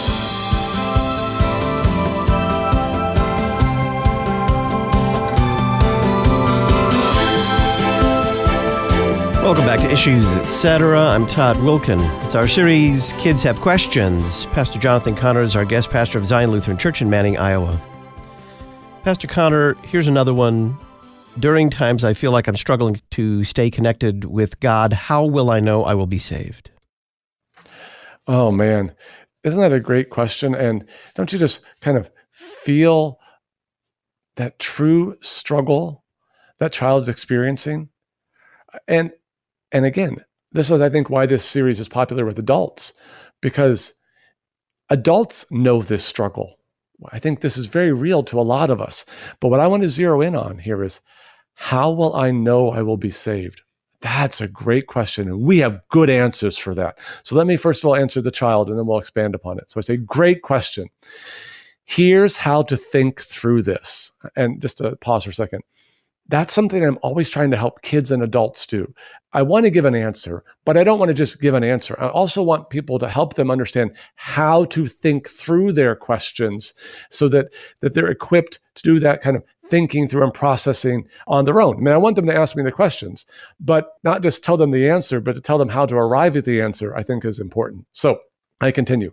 [9.49, 11.01] Welcome back to Issues, Etc.
[11.01, 12.05] I'm Todd Wilken.
[12.27, 14.45] It's our series, Kids Have Questions.
[14.53, 17.81] Pastor Jonathan Conner is our guest pastor of Zion Lutheran Church in Manning, Iowa.
[19.05, 20.77] Pastor Conner, here's another one.
[21.39, 25.61] During times I feel like I'm struggling to stay connected with God, how will I
[25.61, 26.71] know I will be saved?
[28.27, 28.95] Oh, man.
[29.45, 30.55] Isn't that a great question?
[30.55, 33.19] And don't you just kind of feel
[34.37, 36.05] that true struggle
[36.59, 37.89] that child's experiencing?
[38.87, 39.11] And
[39.73, 42.93] and again, this is, I think, why this series is popular with adults,
[43.41, 43.95] because
[44.91, 46.59] adults know this struggle.
[47.13, 49.05] I think this is very real to a lot of us.
[49.41, 51.01] But what I want to zero in on here is
[51.55, 53.63] how will I know I will be saved?
[54.01, 55.29] That's a great question.
[55.29, 56.99] And we have good answers for that.
[57.25, 59.71] So let me first of all answer the child and then we'll expand upon it.
[59.71, 60.89] So I say, great question.
[61.85, 64.13] Here's how to think through this.
[64.37, 65.63] And just to pause for a second
[66.29, 68.93] That's something I'm always trying to help kids and adults do.
[69.33, 71.97] I want to give an answer, but I don't want to just give an answer.
[72.01, 76.75] I also want people to help them understand how to think through their questions
[77.11, 81.45] so that, that they're equipped to do that kind of thinking through and processing on
[81.45, 81.77] their own.
[81.77, 83.27] I mean, I want them to ask me the questions,
[83.61, 86.45] but not just tell them the answer, but to tell them how to arrive at
[86.45, 87.87] the answer, I think is important.
[87.93, 88.19] So
[88.61, 89.13] I continue.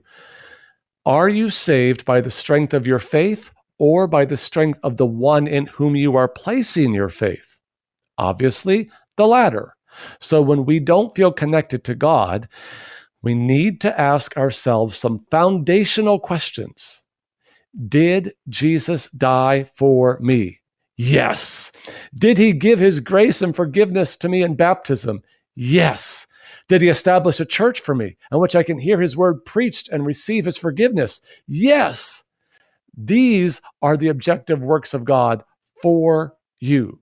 [1.06, 5.06] Are you saved by the strength of your faith or by the strength of the
[5.06, 7.62] one in whom you are placing your faith?
[8.18, 9.76] Obviously, the latter.
[10.20, 12.48] So when we don't feel connected to God,
[13.22, 17.04] we need to ask ourselves some foundational questions.
[17.88, 20.60] Did Jesus die for me?
[20.98, 21.72] Yes.
[22.18, 25.22] Did he give his grace and forgiveness to me in baptism?
[25.56, 26.28] Yes.
[26.68, 29.90] Did he establish a church for me in which I can hear his word preached
[29.90, 31.20] and receive his forgiveness?
[31.48, 32.25] Yes.
[32.98, 35.44] These are the objective works of God
[35.82, 37.00] for you.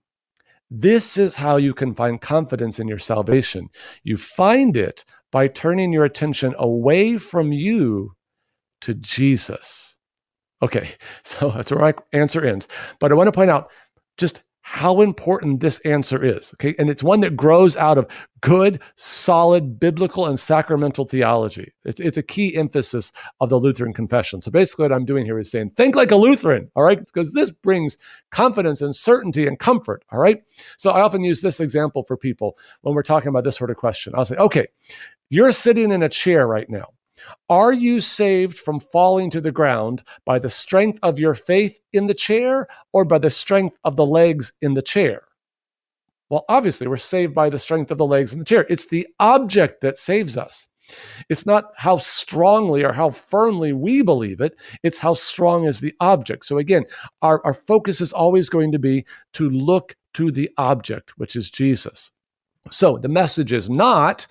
[0.70, 3.70] This is how you can find confidence in your salvation.
[4.04, 8.16] You find it by turning your attention away from you
[8.82, 9.98] to Jesus.
[10.62, 10.90] Okay,
[11.24, 12.68] so that's where my answer ends.
[13.00, 13.70] But I want to point out
[14.18, 16.54] just how important this answer is.
[16.56, 16.74] Okay.
[16.80, 18.08] And it's one that grows out of
[18.40, 21.74] good, solid biblical and sacramental theology.
[21.84, 24.40] It's, it's a key emphasis of the Lutheran confession.
[24.40, 26.72] So basically, what I'm doing here is saying, think like a Lutheran.
[26.78, 26.98] All right.
[26.98, 27.98] Because this brings
[28.32, 30.06] confidence and certainty and comfort.
[30.14, 30.42] All right.
[30.78, 33.76] So I often use this example for people when we're talking about this sort of
[33.76, 34.14] question.
[34.16, 34.68] I'll say, okay,
[35.30, 36.88] you're sitting in a chair right now.
[37.50, 42.08] Are you saved from falling to the ground by the strength of your faith in
[42.08, 45.24] the chair or by the strength of the legs in the chair?
[46.30, 48.66] Well, obviously, we're saved by the strength of the legs in the chair.
[48.70, 50.68] It's the object that saves us.
[51.30, 55.94] It's not how strongly or how firmly we believe it, it's how strong is the
[56.00, 56.46] object.
[56.46, 56.86] So, again,
[57.22, 61.50] our, our focus is always going to be to look to the object, which is
[61.50, 62.12] Jesus.
[62.70, 64.28] So, the message is not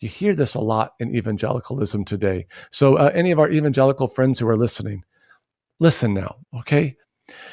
[0.00, 2.46] you hear this a lot in evangelicalism today.
[2.70, 5.04] So, uh, any of our evangelical friends who are listening,
[5.80, 6.96] listen now, okay?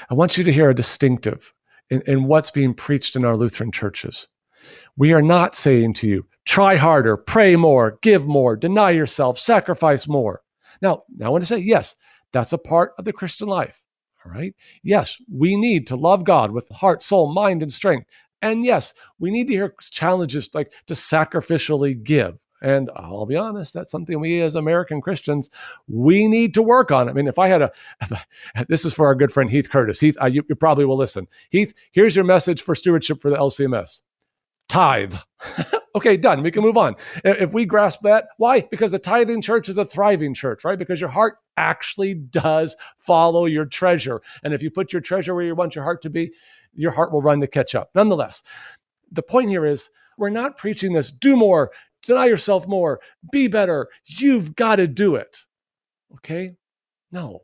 [0.10, 1.54] I want you to hear a distinctive
[1.90, 4.28] in, in what's being preached in our Lutheran churches.
[4.98, 10.08] We are not saying to you, try harder, pray more, give more, deny yourself, sacrifice
[10.08, 10.42] more.
[10.82, 11.96] Now, now I want to say, yes,
[12.34, 13.84] that's a part of the Christian life.
[14.26, 14.54] All right.
[14.84, 18.08] Yes, we need to love God with heart, soul, mind, and strength.
[18.42, 22.38] And yes, we need to hear challenges like to sacrificially give.
[22.62, 25.50] And I'll be honest, that's something we as American Christians,
[25.88, 27.10] we need to work on.
[27.10, 27.72] I mean, if I had a,
[28.68, 30.00] this is for our good friend Heath Curtis.
[30.00, 31.28] Heath, uh, you, you probably will listen.
[31.50, 34.04] Heath, here's your message for stewardship for the LCMS
[34.72, 35.16] tithe.
[35.96, 36.44] okay, done.
[36.44, 36.96] We can move on.
[37.26, 38.62] If we grasp that, why?
[38.62, 40.78] Because the tithing church is a thriving church, right?
[40.78, 44.22] Because your heart actually does follow your treasure.
[44.44, 46.32] And if you put your treasure where you want your heart to be,
[46.74, 47.90] your heart will run to catch up.
[47.96, 48.44] Nonetheless,
[49.12, 51.72] the point here is we're not preaching this do more,
[52.04, 53.00] deny yourself more,
[53.32, 53.88] be better.
[54.06, 55.38] You've got to do it.
[56.16, 56.56] Okay?
[57.12, 57.42] No.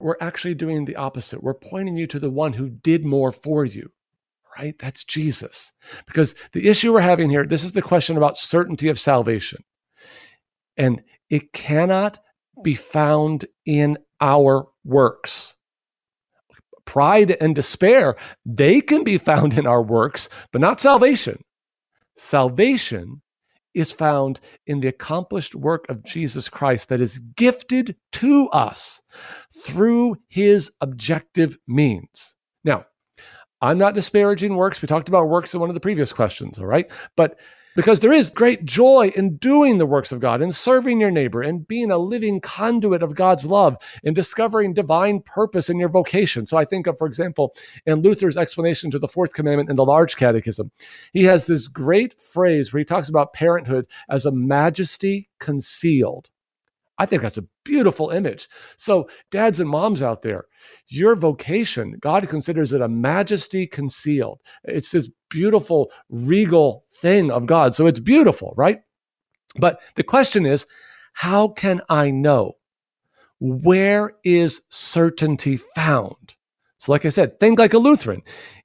[0.00, 1.42] We're actually doing the opposite.
[1.42, 3.90] We're pointing you to the one who did more for you,
[4.58, 4.76] right?
[4.78, 5.72] That's Jesus.
[6.06, 9.62] Because the issue we're having here, this is the question about certainty of salvation.
[10.76, 12.18] And it cannot
[12.64, 15.56] be found in our works
[16.84, 21.42] pride and despair, they can be found in our works, but not salvation.
[22.16, 23.22] Salvation
[23.74, 29.00] is found in the accomplished work of Jesus Christ that is gifted to us
[29.64, 32.36] through his objective means.
[32.64, 32.84] Now,
[33.62, 34.82] I'm not disparaging works.
[34.82, 36.90] We talked about works in one of the previous questions, all right?
[37.16, 37.38] But
[37.76, 41.42] because there is great joy in doing the works of God in serving your neighbor
[41.42, 46.46] and being a living conduit of God's love in discovering divine purpose in your vocation.
[46.46, 47.54] So I think of, for example,
[47.86, 50.70] in Luther's explanation to the fourth commandment in the large catechism,
[51.12, 56.30] he has this great phrase where he talks about parenthood as a majesty concealed.
[56.98, 58.48] I think that's a beautiful image.
[58.76, 60.44] So, dads and moms out there,
[60.88, 64.40] your vocation, God considers it a majesty concealed.
[64.64, 67.74] It's this beautiful, regal thing of God.
[67.74, 68.80] So, it's beautiful, right?
[69.58, 70.66] But the question is,
[71.14, 72.54] how can I know?
[73.40, 76.36] Where is certainty found?
[76.78, 78.22] So, like I said, think like a Lutheran.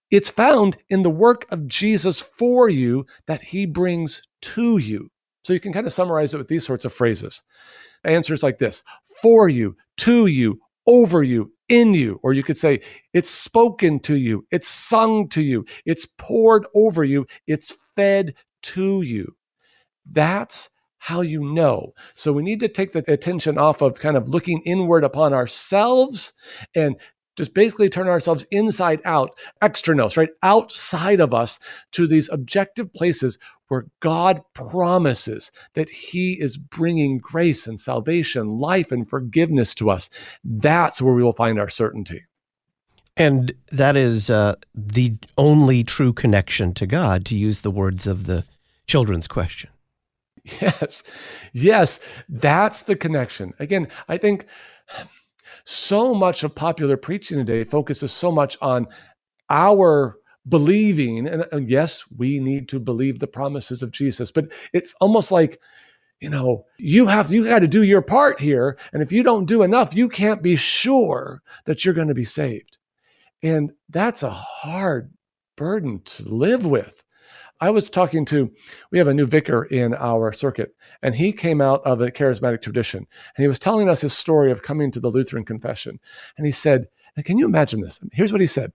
[0.09, 5.09] It's found in the work of Jesus for you that he brings to you.
[5.43, 7.43] So, you can kind of summarize it with these sorts of phrases
[8.03, 8.83] answers like this
[9.21, 12.19] for you, to you, over you, in you.
[12.23, 12.81] Or you could say,
[13.13, 19.01] it's spoken to you, it's sung to you, it's poured over you, it's fed to
[19.01, 19.35] you.
[20.09, 21.93] That's how you know.
[22.15, 26.33] So we need to take the attention off of kind of looking inward upon ourselves
[26.75, 26.95] and
[27.37, 30.29] just basically turn ourselves inside out, extra nos, right?
[30.43, 31.59] Outside of us
[31.91, 38.91] to these objective places where God promises that He is bringing grace and salvation, life
[38.91, 40.09] and forgiveness to us.
[40.43, 42.23] That's where we will find our certainty.
[43.15, 48.25] And that is uh, the only true connection to God, to use the words of
[48.25, 48.43] the
[48.87, 49.69] children's question.
[50.61, 51.03] Yes,
[51.51, 53.53] yes, that's the connection.
[53.59, 54.45] Again, I think
[55.69, 58.87] so much of popular preaching today focuses so much on
[59.49, 61.27] our believing.
[61.27, 65.59] And yes, we need to believe the promises of Jesus, but it's almost like,
[66.21, 68.77] you know, you have you got to do your part here.
[68.93, 72.23] And if you don't do enough, you can't be sure that you're going to be
[72.23, 72.77] saved.
[73.43, 75.11] And that's a hard
[75.57, 77.03] burden to live with.
[77.59, 78.51] I was talking to,
[78.91, 82.61] we have a new vicar in our circuit, and he came out of a charismatic
[82.61, 82.99] tradition.
[82.99, 85.99] And he was telling us his story of coming to the Lutheran confession.
[86.37, 86.87] And he said,
[87.23, 87.99] Can you imagine this?
[88.13, 88.73] Here's what he said.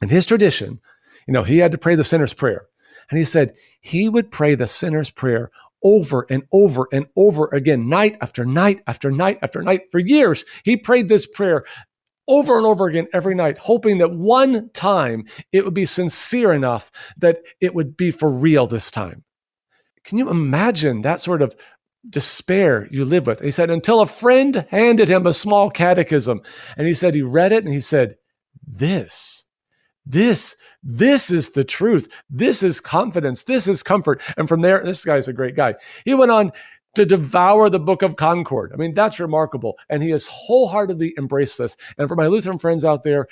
[0.00, 0.80] In his tradition,
[1.26, 2.66] you know, he had to pray the sinner's prayer.
[3.10, 5.50] And he said he would pray the sinner's prayer
[5.82, 10.44] over and over and over again, night after night after night after night for years.
[10.64, 11.64] He prayed this prayer
[12.28, 16.90] over and over again every night, hoping that one time it would be sincere enough
[17.16, 19.24] that it would be for real this time.
[20.04, 21.54] Can you imagine that sort of
[22.08, 23.40] despair you live with?
[23.40, 26.40] he said, until a friend handed him a small catechism.
[26.76, 28.16] And he said, he read it and he said,
[28.66, 29.44] This,
[30.06, 32.08] this, this is the truth.
[32.30, 33.44] This is confidence.
[33.44, 34.22] This is comfort.
[34.36, 35.74] And from there, this guy's a great guy.
[36.04, 36.52] He went on
[36.98, 38.72] to devour the Book of Concord.
[38.74, 39.78] I mean, that's remarkable.
[39.88, 41.76] And he has wholeheartedly embraced this.
[41.96, 43.28] And for my Lutheran friends out there,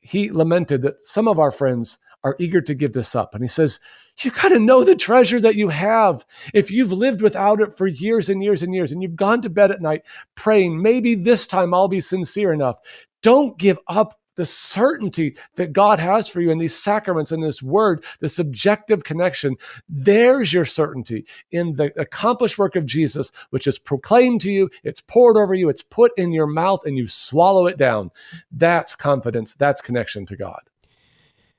[0.00, 3.34] he lamented that some of our friends are eager to give this up.
[3.34, 3.80] And he says,
[4.18, 6.26] You got to know the treasure that you have.
[6.52, 9.48] If you've lived without it for years and years and years, and you've gone to
[9.48, 10.02] bed at night
[10.34, 12.78] praying, maybe this time I'll be sincere enough.
[13.22, 17.62] Don't give up the certainty that God has for you in these sacraments and this
[17.62, 19.56] word, the subjective connection,
[19.88, 25.00] there's your certainty in the accomplished work of Jesus, which is proclaimed to you, it's
[25.00, 28.10] poured over you, it's put in your mouth, and you swallow it down.
[28.52, 30.60] That's confidence, that's connection to God.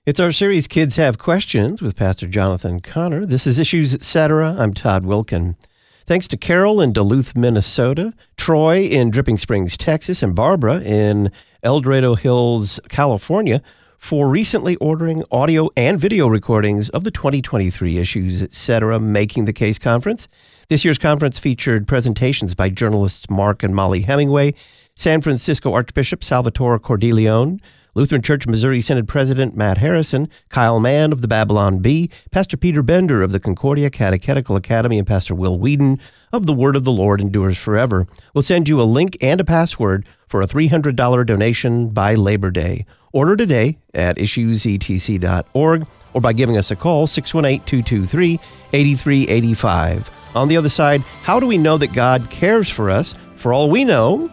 [0.05, 3.25] It's our series Kids Have Questions with Pastor Jonathan Conner.
[3.25, 4.55] This is Issues Etc.
[4.57, 5.57] I'm Todd Wilken.
[6.05, 11.29] Thanks to Carol in Duluth, Minnesota, Troy in Dripping Springs, Texas, and Barbara in
[11.63, 13.61] El Dorado Hills, California,
[13.97, 19.79] for recently ordering audio and video recordings of the 2023 issues, etc., Making the Case
[19.79, 20.27] conference.
[20.69, 24.53] This year's conference featured presentations by journalists Mark and Molly Hemingway,
[24.95, 27.59] San Francisco Archbishop Salvatore Cordileone,
[27.97, 32.83] Lutheran Church Missouri Synod President Matt Harrison, Kyle Mann of the Babylon Bee, Pastor Peter
[32.83, 35.99] Bender of the Concordia Catechetical Academy, and Pastor Will Weedon
[36.31, 38.05] of The Word of the Lord Endures Forever.
[38.35, 42.85] We'll send you a link and a password for a $300 donation by Labor Day.
[43.13, 48.39] Order today at issuesetc.org or by giving us a call 618 223
[48.73, 50.11] 8385.
[50.35, 53.15] On the other side, how do we know that God cares for us?
[53.37, 54.29] For all we know,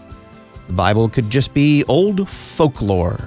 [0.66, 3.26] the Bible could just be old folklore.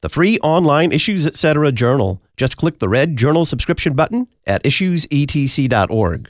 [0.00, 1.72] the free online Issues Etc.
[1.72, 2.22] journal.
[2.36, 6.28] Just click the red journal subscription button at issuesetc.org.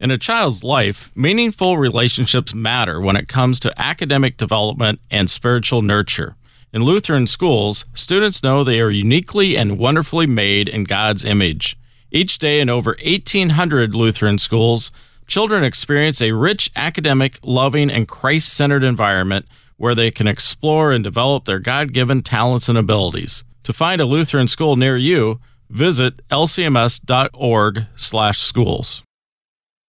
[0.00, 5.82] In a child's life, meaningful relationships matter when it comes to academic development and spiritual
[5.82, 6.36] nurture.
[6.72, 11.76] In Lutheran schools, students know they are uniquely and wonderfully made in God's image.
[12.10, 14.90] Each day in over 1,800 Lutheran schools,
[15.26, 19.46] children experience a rich academic, loving, and Christ centered environment
[19.80, 23.44] where they can explore and develop their God given talents and abilities.
[23.62, 29.02] To find a Lutheran school near you, visit lcms.org/schools.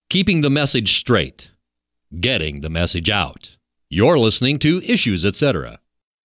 [0.09, 1.51] Keeping the message straight,
[2.21, 3.57] getting the message out.
[3.89, 5.81] You're listening to Issues, etc.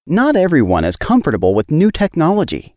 [0.06, 2.76] Not everyone is comfortable with new technology.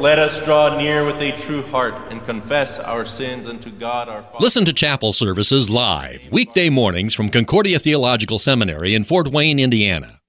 [0.00, 4.22] let us draw near with a true heart and confess our sins unto God our
[4.22, 4.38] Father.
[4.40, 10.20] Listen to chapel services live, weekday mornings from Concordia Theological Seminary in Fort Wayne, Indiana.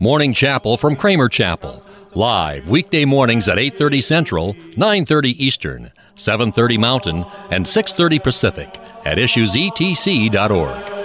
[0.00, 7.24] Morning chapel from Kramer Chapel, live weekday mornings at 8:30 Central, 9:30 Eastern, 7:30 Mountain,
[7.50, 11.00] and 6:30 Pacific at issuesetc.org.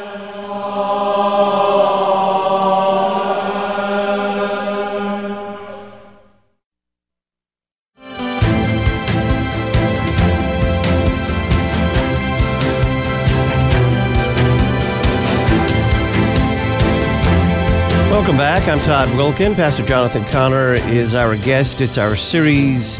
[18.60, 18.70] back.
[18.70, 19.53] I'm Todd Wilken.
[19.53, 21.82] Pastor Jonathan Conner is our guest.
[21.82, 22.97] It's our series,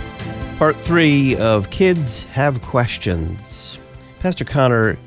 [0.58, 3.78] part three of Kids Have Questions.
[4.20, 4.98] Pastor Conner,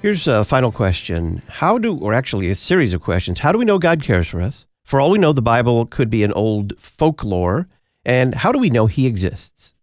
[0.00, 1.42] here's a final question.
[1.48, 4.40] How do, or actually a series of questions, how do we know God cares for
[4.40, 4.66] us?
[4.84, 7.68] For all we know, the Bible could be an old folklore.
[8.06, 9.74] And how do we know He exists?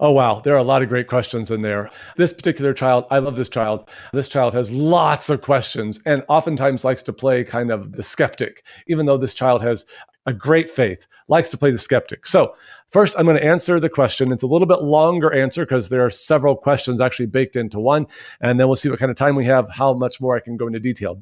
[0.00, 0.40] Oh, wow.
[0.40, 1.90] There are a lot of great questions in there.
[2.16, 3.88] This particular child, I love this child.
[4.12, 8.64] This child has lots of questions and oftentimes likes to play kind of the skeptic,
[8.86, 9.84] even though this child has
[10.26, 12.26] a great faith, likes to play the skeptic.
[12.26, 12.54] So,
[12.90, 14.30] first, I'm going to answer the question.
[14.30, 18.06] It's a little bit longer answer because there are several questions actually baked into one.
[18.40, 20.56] And then we'll see what kind of time we have, how much more I can
[20.56, 21.20] go into detail.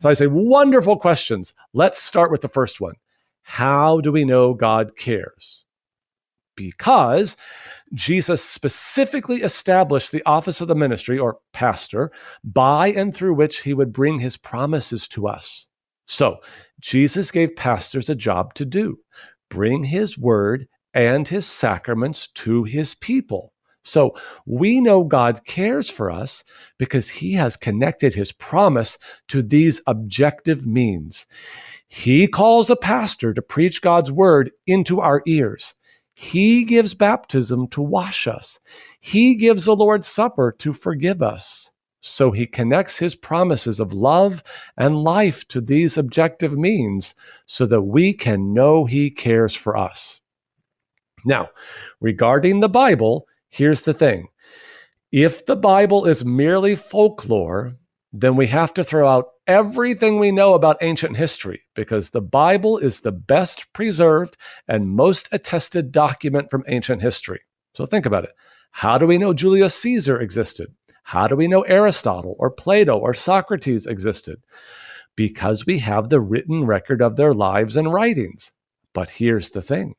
[0.00, 1.52] So, I say, wonderful questions.
[1.74, 2.94] Let's start with the first one
[3.42, 5.66] How do we know God cares?
[6.56, 7.36] Because
[7.94, 12.10] Jesus specifically established the office of the ministry or pastor
[12.42, 15.68] by and through which he would bring his promises to us.
[16.06, 16.38] So,
[16.80, 18.98] Jesus gave pastors a job to do
[19.48, 23.52] bring his word and his sacraments to his people.
[23.84, 24.16] So,
[24.46, 26.42] we know God cares for us
[26.78, 31.26] because he has connected his promise to these objective means.
[31.86, 35.74] He calls a pastor to preach God's word into our ears.
[36.14, 38.60] He gives baptism to wash us.
[39.00, 41.72] He gives the Lord's Supper to forgive us.
[42.00, 44.42] So he connects his promises of love
[44.76, 47.14] and life to these objective means
[47.46, 50.20] so that we can know he cares for us.
[51.24, 51.48] Now,
[52.00, 54.28] regarding the Bible, here's the thing.
[55.12, 57.76] If the Bible is merely folklore,
[58.12, 62.78] then we have to throw out everything we know about ancient history because the Bible
[62.78, 64.36] is the best preserved
[64.68, 67.40] and most attested document from ancient history.
[67.74, 68.30] So think about it.
[68.70, 70.74] How do we know Julius Caesar existed?
[71.04, 74.42] How do we know Aristotle or Plato or Socrates existed?
[75.16, 78.52] Because we have the written record of their lives and writings.
[78.92, 79.94] But here's the thing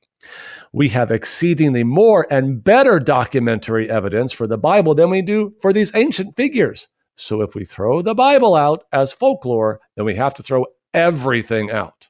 [0.74, 5.72] we have exceedingly more and better documentary evidence for the Bible than we do for
[5.72, 6.90] these ancient figures.
[7.16, 11.72] So if we throw the Bible out as folklore, then we have to throw everything
[11.72, 12.10] out.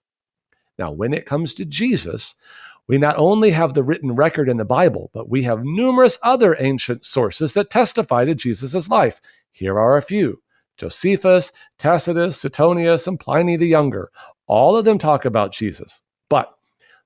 [0.78, 2.36] Now, when it comes to Jesus,
[2.88, 6.56] we not only have the written record in the Bible, but we have numerous other
[6.60, 9.22] ancient sources that testify to Jesus' life.
[9.52, 10.42] Here are a few
[10.78, 14.12] Josephus, Tacitus, Suetonius, and Pliny the Younger.
[14.48, 16.04] All of them talk about Jesus.
[16.30, 16.54] But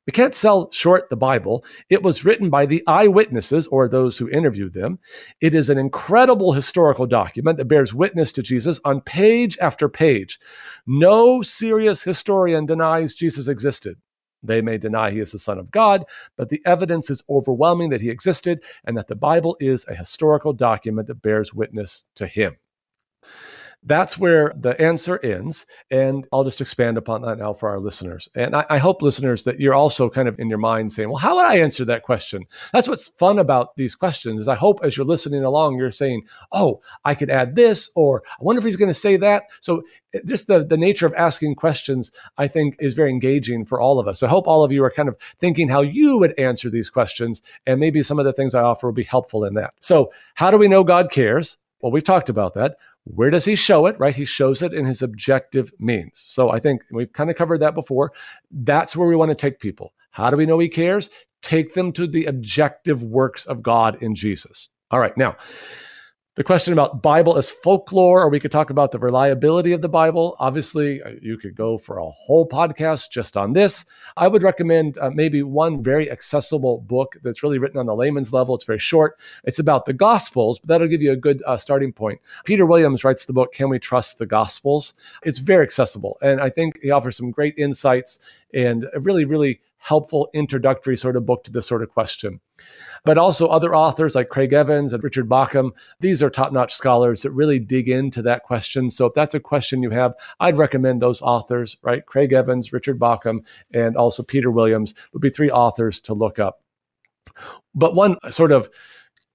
[0.07, 1.63] we can't sell short the Bible.
[1.89, 4.99] It was written by the eyewitnesses or those who interviewed them.
[5.39, 10.39] It is an incredible historical document that bears witness to Jesus on page after page.
[10.87, 13.97] No serious historian denies Jesus existed.
[14.41, 16.05] They may deny he is the Son of God,
[16.37, 20.53] but the evidence is overwhelming that he existed and that the Bible is a historical
[20.53, 22.55] document that bears witness to him.
[23.83, 25.65] That's where the answer ends.
[25.89, 28.27] And I'll just expand upon that now for our listeners.
[28.35, 31.17] And I, I, hope, listeners, that you're also kind of in your mind saying, well,
[31.17, 32.45] how would I answer that question?
[32.73, 36.23] That's what's fun about these questions is I hope as you're listening along, you're saying,
[36.51, 39.43] oh, I could add this, or I wonder if he's going to say that.
[39.61, 39.83] So
[40.25, 44.07] just the, the nature of asking questions, I think, is very engaging for all of
[44.07, 44.23] us.
[44.23, 47.41] I hope all of you are kind of thinking how you would answer these questions.
[47.65, 49.73] And maybe some of the things I offer will be helpful in that.
[49.79, 51.59] So how do we know God cares?
[51.81, 52.77] Well, we've talked about that.
[53.05, 53.99] Where does he show it?
[53.99, 54.15] Right?
[54.15, 56.11] He shows it in his objective means.
[56.13, 58.11] So I think we've kind of covered that before.
[58.51, 59.93] That's where we want to take people.
[60.11, 61.09] How do we know he cares?
[61.41, 64.69] Take them to the objective works of God in Jesus.
[64.91, 65.15] All right.
[65.17, 65.35] Now,
[66.39, 69.89] the question about Bible as folklore, or we could talk about the reliability of the
[69.89, 70.37] Bible.
[70.39, 73.83] Obviously, uh, you could go for a whole podcast just on this.
[74.15, 78.31] I would recommend uh, maybe one very accessible book that's really written on the layman's
[78.31, 78.55] level.
[78.55, 79.19] It's very short.
[79.43, 82.21] It's about the Gospels, but that'll give you a good uh, starting point.
[82.45, 84.93] Peter Williams writes the book, Can We Trust the Gospels?
[85.23, 86.17] It's very accessible.
[86.21, 88.17] And I think he offers some great insights
[88.53, 92.39] and a really, really helpful introductory sort of book to this sort of question.
[93.05, 95.71] But also other authors like Craig Evans and Richard Bauckham.
[95.99, 98.89] These are top notch scholars that really dig into that question.
[98.89, 102.05] So if that's a question you have, I'd recommend those authors, right?
[102.05, 106.61] Craig Evans, Richard Bauckham, and also Peter Williams would be three authors to look up.
[107.73, 108.69] But one sort of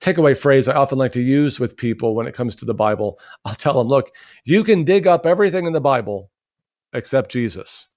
[0.01, 3.18] takeaway phrase I often like to use with people when it comes to the Bible,
[3.45, 4.11] I'll tell them, look,
[4.45, 6.31] you can dig up everything in the Bible
[6.93, 7.89] except Jesus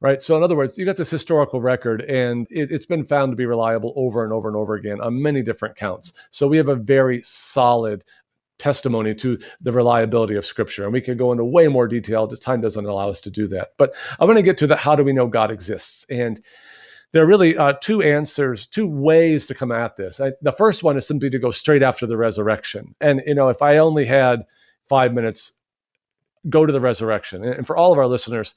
[0.00, 0.22] right?
[0.22, 3.36] So, in other words, you got this historical record, and it, has been found to
[3.36, 6.12] be reliable over and over and over again on many different counts.
[6.30, 8.04] So, we have a very solid
[8.58, 12.26] testimony to the reliability of Scripture, and we can go into way more detail.
[12.26, 13.70] Just time doesn't allow us to do that.
[13.78, 16.40] But I'm going to get to the how do we know God exists, and
[17.12, 20.20] there are really uh, two answers, two ways to come at this.
[20.20, 23.48] I, the first one is simply to go straight after the resurrection, and you know,
[23.48, 24.44] if I only had
[24.84, 25.52] five minutes,
[26.48, 27.44] go to the resurrection.
[27.44, 28.54] And for all of our listeners,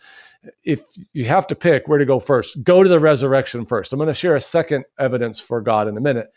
[0.63, 0.81] if
[1.13, 3.91] you have to pick where to go first, go to the resurrection first.
[3.91, 6.31] I'm going to share a second evidence for God in a minute,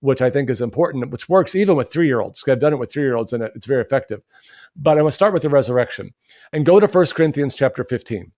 [0.00, 2.42] which I think is important, which works even with three year olds.
[2.48, 4.24] I've done it with three year olds and it's very effective.
[4.76, 6.12] But I'm going to start with the resurrection
[6.52, 8.32] and go to 1 Corinthians chapter 15.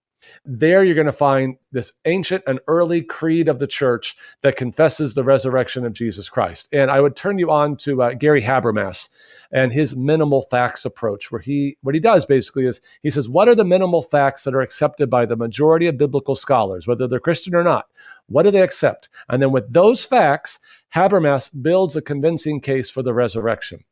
[0.45, 5.15] There you're going to find this ancient and early creed of the church that confesses
[5.15, 6.69] the resurrection of Jesus Christ.
[6.73, 9.09] And I would turn you on to uh, Gary Habermas
[9.53, 13.49] and his minimal facts approach, where he what he does basically is he says, what
[13.49, 17.21] are the minimal facts that are accepted by the majority of biblical scholars, whether they're
[17.21, 17.87] Christian or not?
[18.27, 19.09] What do they accept?
[19.29, 20.59] And then with those facts,
[20.95, 23.85] Habermas builds a convincing case for the resurrection.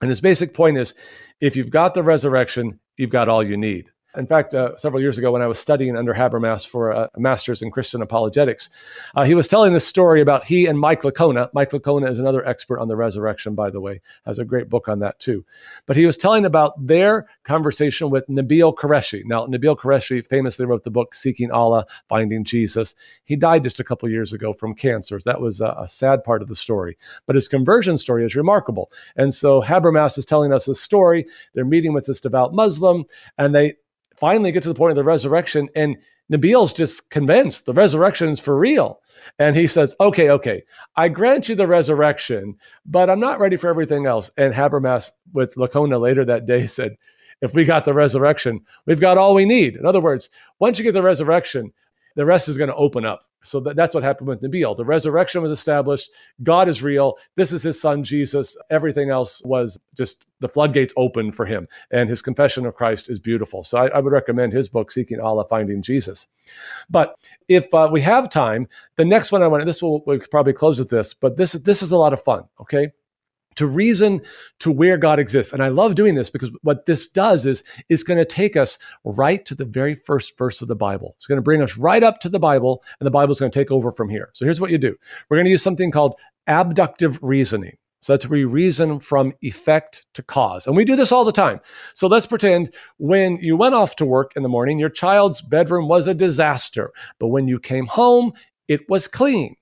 [0.00, 0.94] And his basic point is
[1.40, 3.90] if you've got the resurrection, you've got all you need.
[4.16, 7.20] In fact, uh, several years ago, when I was studying under Habermas for a, a
[7.20, 8.70] master's in Christian apologetics,
[9.14, 11.50] uh, he was telling this story about he and Mike Licona.
[11.52, 14.88] Mike Licona is another expert on the resurrection, by the way, has a great book
[14.88, 15.44] on that too.
[15.86, 19.22] But he was telling about their conversation with Nabeel Qureshi.
[19.24, 22.94] Now, Nabeel Qureshi famously wrote the book Seeking Allah, Finding Jesus.
[23.24, 25.18] He died just a couple years ago from cancer.
[25.24, 26.96] that was a, a sad part of the story.
[27.26, 28.90] But his conversion story is remarkable.
[29.16, 31.26] And so Habermas is telling us this story.
[31.54, 33.04] They're meeting with this devout Muslim,
[33.38, 33.74] and they
[34.16, 35.96] finally get to the point of the resurrection and
[36.32, 39.00] Nabeel's just convinced the resurrection is for real.
[39.38, 40.62] And he says, okay, okay,
[40.96, 44.30] I grant you the resurrection, but I'm not ready for everything else.
[44.36, 46.96] And Habermas with Licona later that day said,
[47.42, 49.76] if we got the resurrection, we've got all we need.
[49.76, 51.72] In other words, once you get the resurrection,
[52.16, 53.22] the rest is going to open up.
[53.42, 54.76] So that, that's what happened with Nabeel.
[54.76, 56.10] The resurrection was established.
[56.42, 57.16] God is real.
[57.36, 58.56] This is his son, Jesus.
[58.70, 61.68] Everything else was just the floodgates open for him.
[61.92, 63.62] And his confession of Christ is beautiful.
[63.62, 66.26] So I, I would recommend his book, Seeking Allah, Finding Jesus.
[66.90, 67.14] But
[67.48, 70.78] if uh, we have time, the next one I want, this will we'll probably close
[70.78, 72.44] with this, but this, this is a lot of fun.
[72.60, 72.92] Okay
[73.56, 74.20] to reason
[74.60, 75.52] to where God exists.
[75.52, 78.78] And I love doing this because what this does is it's going to take us
[79.04, 81.14] right to the very first verse of the Bible.
[81.18, 83.50] It's going to bring us right up to the Bible, and the Bible is going
[83.50, 84.30] to take over from here.
[84.34, 84.96] So here's what you do
[85.28, 87.76] we're going to use something called abductive reasoning.
[88.00, 90.66] So that's where we reason from effect to cause.
[90.66, 91.60] And we do this all the time.
[91.94, 95.88] So let's pretend when you went off to work in the morning, your child's bedroom
[95.88, 96.92] was a disaster.
[97.18, 98.32] But when you came home,
[98.68, 99.56] it was clean.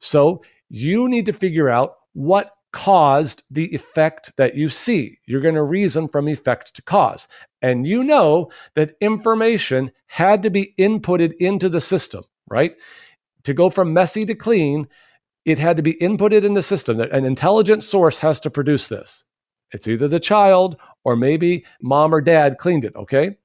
[0.00, 5.18] So you need to figure out what caused the effect that you see.
[5.26, 7.28] You're going to reason from effect to cause.
[7.62, 12.74] And you know that information had to be inputted into the system, right?
[13.44, 14.88] To go from messy to clean,
[15.44, 17.00] it had to be inputted in the system.
[17.00, 19.24] An intelligent source has to produce this.
[19.72, 23.36] It's either the child or maybe mom or dad cleaned it, okay?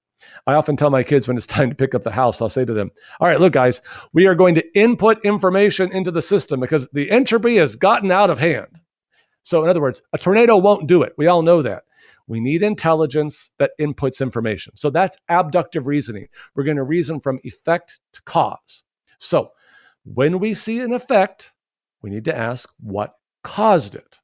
[0.48, 2.66] I often tell my kids when it's time to pick up the house, I'll say
[2.66, 3.82] to them, All right, look, guys,
[4.14, 8.30] we are going to input information into the system because the entropy has gotten out
[8.30, 8.80] of hand.
[9.44, 11.14] So, in other words, a tornado won't do it.
[11.18, 11.84] We all know that.
[12.28, 14.76] We need intelligence that inputs information.
[14.76, 16.28] So, that's abductive reasoning.
[16.56, 18.84] We're going to reason from effect to cause.
[19.20, 19.52] So,
[20.06, 21.54] when we see an effect,
[22.02, 23.14] we need to ask what
[23.44, 24.20] caused it.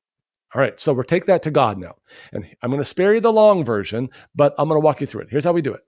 [0.56, 1.96] All right, so we'll take that to God now.
[2.34, 5.06] And I'm going to spare you the long version, but I'm going to walk you
[5.06, 5.28] through it.
[5.30, 5.82] Here's how we do it.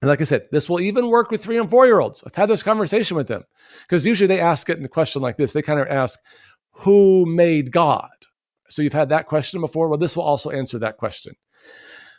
[0.00, 2.22] And like I said, this will even work with three and four year olds.
[2.24, 3.42] I've had this conversation with them
[3.82, 5.52] because usually they ask it in a question like this.
[5.52, 6.20] They kind of ask,
[6.84, 8.08] Who made God?
[8.68, 9.88] So you've had that question before.
[9.88, 11.34] Well, this will also answer that question.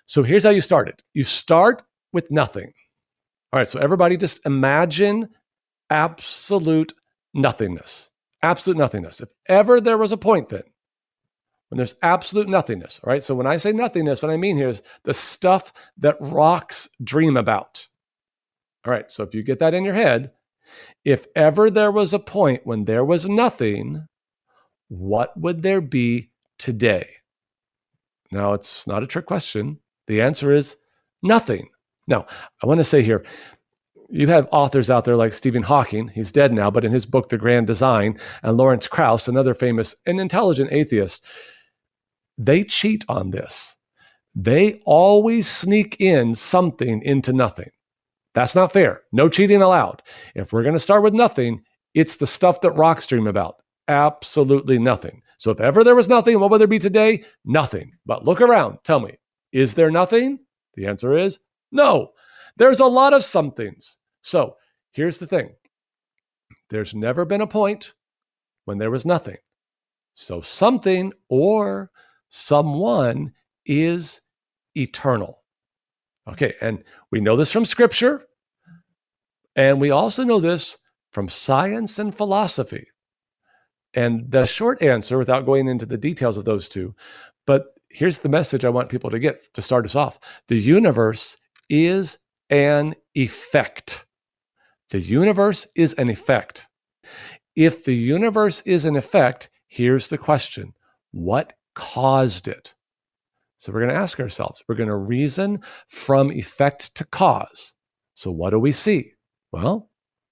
[0.06, 2.74] So here's how you start it you start with nothing.
[3.52, 5.30] All right, so everybody just imagine
[5.90, 6.94] absolute
[7.34, 8.10] nothingness.
[8.42, 9.22] Absolute nothingness.
[9.22, 10.64] If ever there was a point then
[11.70, 13.24] when there's absolute nothingness, all right?
[13.24, 17.38] So when I say nothingness, what I mean here is the stuff that rocks dream
[17.38, 17.88] about.
[18.86, 20.32] All right, so if you get that in your head,
[21.06, 24.06] if ever there was a point when there was nothing,
[24.88, 26.29] what would there be
[26.60, 27.10] today?
[28.32, 29.80] Now, it's not a trick question.
[30.08, 30.78] The answer is
[31.24, 31.70] nothing.
[32.08, 32.28] Now,
[32.64, 33.26] I want to say here,
[34.10, 37.30] you have authors out there like Stephen Hawking, he's dead now, but in his book,
[37.30, 41.26] The Grand Design, and Lawrence Krauss, another famous and intelligent atheist,
[42.38, 43.78] they cheat on this.
[44.34, 47.70] They always sneak in something into nothing.
[48.34, 49.02] That's not fair.
[49.12, 50.02] No cheating allowed.
[50.36, 51.62] If we're going to start with nothing,
[51.94, 53.62] it's the stuff that rocks dream about.
[53.88, 55.22] Absolutely nothing.
[55.40, 57.24] So if ever there was nothing, what would there be today?
[57.46, 57.94] Nothing.
[58.06, 58.80] But look around.
[58.84, 59.14] Tell me,
[59.54, 60.40] is there nothing?
[60.76, 61.40] The answer is
[61.72, 62.12] no.
[62.58, 64.00] There's a lot of somethings.
[64.22, 64.58] So
[64.92, 65.52] here's the thing
[66.70, 67.94] there's never been a point
[68.66, 69.38] when there was nothing.
[70.14, 71.90] So something or
[72.28, 73.32] someone
[73.66, 74.20] is
[74.76, 75.42] eternal.
[76.28, 78.24] Okay, and we know this from scripture,
[79.56, 80.78] and we also know this
[81.14, 82.88] from science and philosophy.
[84.00, 86.96] And the short answer, without going into the details of those two,
[87.46, 91.36] but here's the message I want people to get to start us off the universe
[91.70, 92.18] is
[92.50, 94.06] an effect.
[94.92, 96.70] The universe is an effect.
[97.58, 100.74] If the universe is an effect, here's the question
[101.12, 102.76] what caused it?
[103.58, 107.74] So we're going to ask ourselves, we're going to reason from effect to cause.
[108.14, 109.12] So what do we see?
[109.52, 109.89] Well,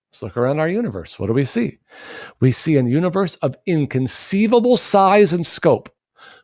[0.09, 1.19] let's look around our universe.
[1.19, 1.79] What do we see?
[2.39, 5.89] We see a universe of inconceivable size and scope.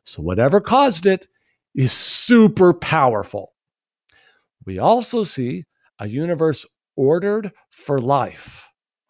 [0.04, 1.28] So whatever caused it
[1.76, 3.54] is super powerful.
[4.66, 5.66] We also see
[6.00, 8.68] a universe ordered for life,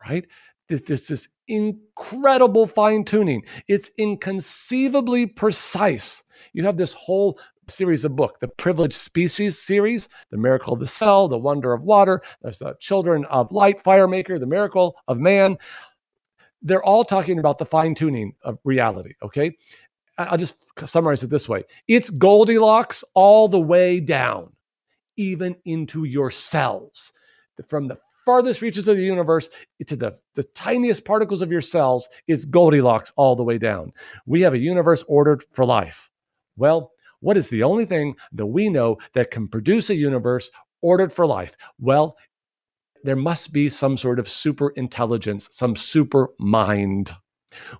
[0.08, 0.26] right?
[0.70, 3.44] There's this incredible fine tuning.
[3.68, 6.24] It's inconceivably precise.
[6.54, 7.38] You have this whole
[7.68, 11.84] series of book, the Privileged Species series, The Miracle of the Cell, The Wonder of
[11.84, 15.58] Water, there's the Children of Light, Fire Maker, The Miracle of Man.
[16.62, 19.58] They're all talking about the fine tuning of reality, okay?
[20.18, 24.52] I'll just summarize it this way it's Goldilocks all the way down,
[25.18, 27.12] even into your cells.
[27.68, 29.50] From the farthest reaches of the universe
[29.86, 33.92] to the, the tiniest particles of your cells, it's Goldilocks all the way down.
[34.26, 36.10] We have a universe ordered for life.
[36.56, 36.93] Well,
[37.24, 40.52] what is the only thing that we know that can produce a universe
[40.82, 41.56] ordered for life?
[41.80, 42.18] Well,
[43.04, 47.12] there must be some sort of super intelligence, some super mind.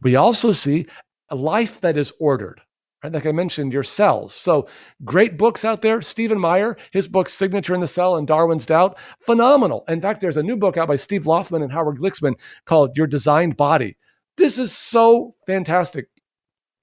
[0.02, 0.88] We also see
[1.30, 2.62] a life that is ordered.
[3.04, 3.12] Right?
[3.12, 4.34] Like I mentioned, your cells.
[4.34, 4.68] So
[5.04, 6.02] great books out there.
[6.02, 9.84] Stephen Meyer, his book Signature in the Cell and Darwin's Doubt, phenomenal.
[9.90, 13.08] In fact, there's a new book out by Steve Laufmann and Howard Glicksman called Your
[13.08, 13.98] Designed Body.
[14.38, 16.08] This is so fantastic.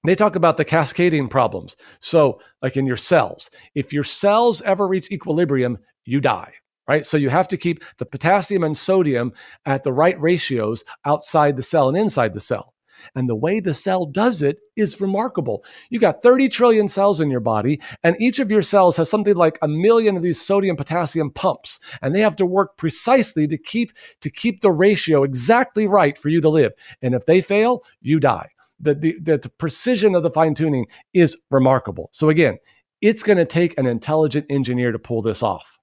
[0.03, 1.77] They talk about the cascading problems.
[1.99, 6.53] So, like in your cells, if your cells ever reach equilibrium, you die
[6.87, 7.05] right?
[7.05, 9.31] So you have to keep the potassium and sodium
[9.65, 12.73] at the right ratios outside the cell and inside the cell.
[13.15, 15.63] And the way the cell does it is remarkable.
[15.89, 19.35] You got 30 trillion cells in your body, and each of your cells has something
[19.35, 23.57] like a million of these sodium potassium pumps, and they have to work precisely to
[23.57, 26.73] keep to keep the ratio exactly right for you to live.
[27.01, 28.49] And if they fail, you die.
[28.81, 32.09] The, the, the precision of the fine tuning is remarkable.
[32.11, 32.57] So again,
[33.01, 35.79] it's going to take an intelligent engineer to pull this off.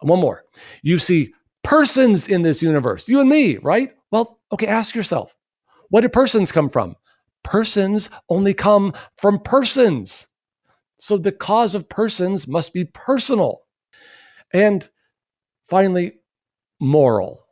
[0.00, 0.44] One more.
[0.82, 1.32] You see
[1.62, 3.92] persons in this universe, you and me, right?
[4.10, 5.34] Well, okay, ask yourself
[5.90, 6.96] what do persons come from?
[7.42, 10.28] Persons only come from persons.
[10.98, 13.60] So the cause of persons must be personal.
[14.52, 14.88] And
[15.68, 16.20] finally,
[16.80, 17.43] moral.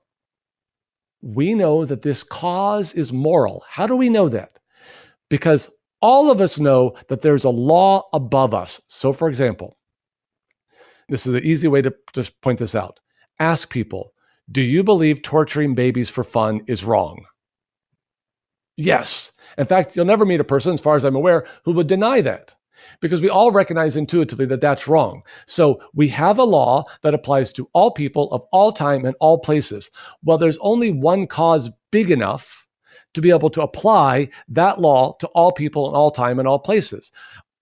[1.23, 3.65] We know that this cause is moral.
[3.69, 4.59] How do we know that?
[5.31, 8.81] Because all of us know that there's a law above us.
[8.89, 9.79] So, for example,
[11.09, 12.99] this is an easy way to just point this out.
[13.39, 14.13] Ask people,
[14.51, 17.25] do you believe torturing babies for fun is wrong?
[18.77, 19.33] Yes.
[19.59, 22.21] In fact, you'll never meet a person, as far as I'm aware, who would deny
[22.23, 22.55] that
[23.01, 25.23] because we all recognize intuitively that that's wrong.
[25.47, 29.39] So we have a law that applies to all people of all time and all
[29.39, 29.91] places.
[30.23, 32.67] Well, there's only one cause big enough
[33.15, 36.59] to be able to apply that law to all people in all time and all
[36.59, 37.13] places.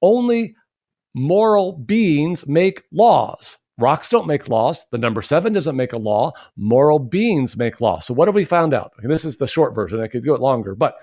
[0.03, 0.55] Only
[1.15, 3.59] moral beings make laws.
[3.79, 4.85] Rocks don't make laws.
[4.91, 6.33] The number seven doesn't make a law.
[6.57, 7.99] Moral beings make law.
[7.99, 8.93] So, what have we found out?
[9.03, 10.01] This is the short version.
[10.01, 10.75] I could go it longer.
[10.75, 10.97] But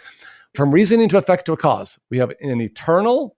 [0.53, 3.36] from reasoning to effect to a cause, we have an eternal,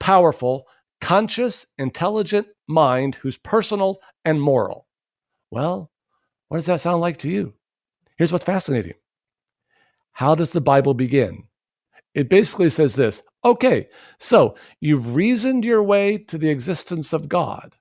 [0.00, 0.66] powerful,
[1.00, 4.86] conscious, intelligent mind who's personal and moral.
[5.50, 5.90] Well,
[6.48, 7.54] what does that sound like to you?
[8.16, 8.94] Here's what's fascinating.
[10.12, 11.44] How does the Bible begin?
[12.14, 13.88] It basically says this okay,
[14.18, 17.76] so you've reasoned your way to the existence of God.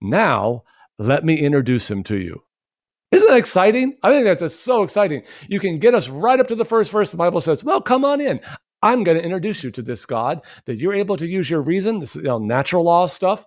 [0.00, 0.64] Now,
[0.98, 2.42] let me introduce him to you.
[3.10, 3.96] Isn't that exciting?
[4.02, 5.22] I think that's so exciting.
[5.48, 7.10] You can get us right up to the first verse.
[7.10, 8.40] The Bible says, Well, come on in.
[8.82, 12.00] I'm going to introduce you to this God that you're able to use your reason,
[12.00, 13.44] this you know, natural law stuff,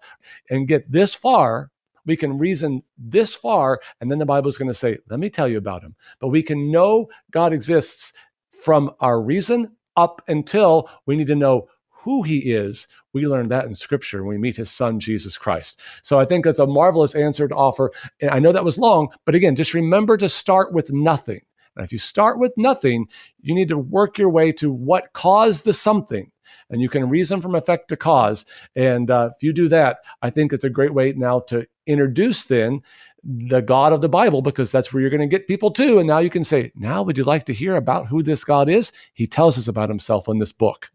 [0.49, 1.71] and get this far
[2.05, 5.29] we can reason this far, and then the Bible is going to say, Let me
[5.29, 5.95] tell you about him.
[6.19, 8.13] But we can know God exists
[8.49, 12.87] from our reason up until we need to know who he is.
[13.13, 15.81] We learn that in scripture when we meet his son, Jesus Christ.
[16.03, 17.91] So I think that's a marvelous answer to offer.
[18.21, 21.41] And I know that was long, but again, just remember to start with nothing.
[21.75, 23.07] And if you start with nothing,
[23.41, 26.31] you need to work your way to what caused the something
[26.69, 28.45] and you can reason from effect to cause.
[28.75, 32.45] And uh, if you do that, I think it's a great way now to introduce
[32.45, 32.81] then
[33.23, 35.97] the God of the Bible because that's where you're going to get people to.
[35.97, 38.69] And now you can say, now would you like to hear about who this God
[38.69, 38.91] is?
[39.13, 40.91] He tells us about himself in this book.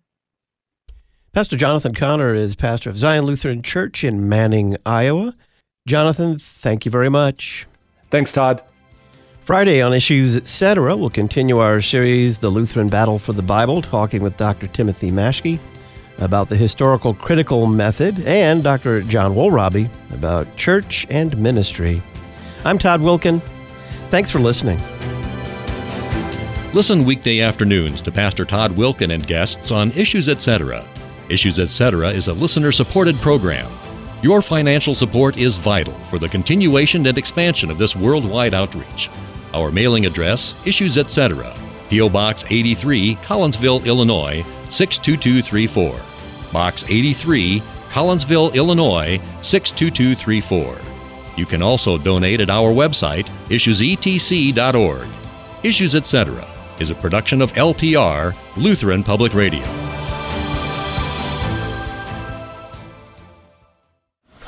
[1.32, 5.36] Pastor Jonathan Conner is pastor of Zion Lutheran Church in Manning, Iowa.
[5.86, 7.66] Jonathan, thank you very much.
[8.10, 8.62] Thanks, Todd.
[9.44, 14.22] Friday on Issues Etc., we'll continue our series, The Lutheran Battle for the Bible, talking
[14.22, 14.66] with Dr.
[14.68, 15.58] Timothy Maschke
[16.18, 19.00] about the historical critical method and Dr.
[19.02, 22.02] John Wohlrabe about church and ministry.
[22.64, 23.40] I'm Todd Wilken.
[24.10, 24.78] Thanks for listening.
[26.74, 30.86] Listen weekday afternoons to Pastor Todd Wilken and guests on Issues Etc.
[31.30, 32.10] Issues Etc.
[32.10, 33.68] is a listener supported program.
[34.22, 39.08] Your financial support is vital for the continuation and expansion of this worldwide outreach.
[39.52, 41.54] Our mailing address, Issues Etc.,
[41.88, 42.08] P.O.
[42.08, 46.00] Box 83, Collinsville, Illinois 62234.
[46.52, 50.78] Box 83, Collinsville, Illinois 62234.
[51.36, 55.08] You can also donate at our website, issuesetc.org.
[55.62, 56.48] Issues Etc.
[56.78, 59.64] is a production of LPR, Lutheran Public Radio.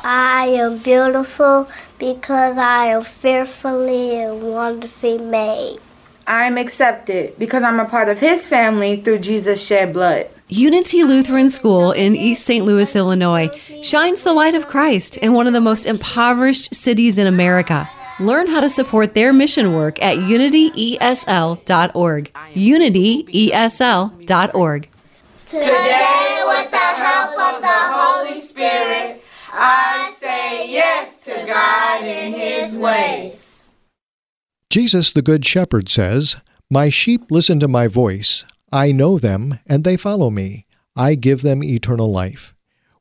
[0.05, 1.69] I am beautiful
[2.03, 5.79] because I am fearfully and wonderfully made.
[6.27, 10.27] I am accepted because I'm a part of His family through Jesus' shed blood.
[10.49, 12.65] Unity Lutheran School in East St.
[12.65, 13.51] Louis, Illinois,
[13.85, 17.89] shines the light of Christ in one of the most impoverished cities in America.
[18.19, 22.33] Learn how to support their mission work at unityesl.org.
[22.35, 24.89] Unityesl.org.
[25.47, 29.22] Today, with the help of the Holy Spirit,
[29.53, 33.65] I say yes to God and His ways.
[34.71, 36.37] Jesus, the Good Shepherd, says,
[36.71, 38.45] My sheep listen to my voice.
[38.73, 40.65] I know them, and they follow me.
[40.97, 42.55] I give them eternal life.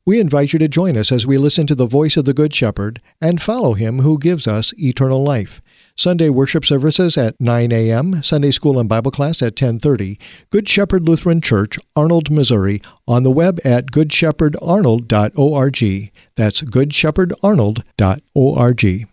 [0.04, 2.52] We invite you to join us as we listen to the voice of the Good
[2.52, 5.62] Shepherd and follow him who gives us eternal life.
[5.96, 10.18] Sunday worship services at 9 a.m., Sunday school and Bible class at 10:30.
[10.50, 16.12] Good Shepherd Lutheran Church, Arnold, Missouri, on the web at goodshepherdarnold.org.
[16.36, 19.08] That's goodshepherdarnold.org.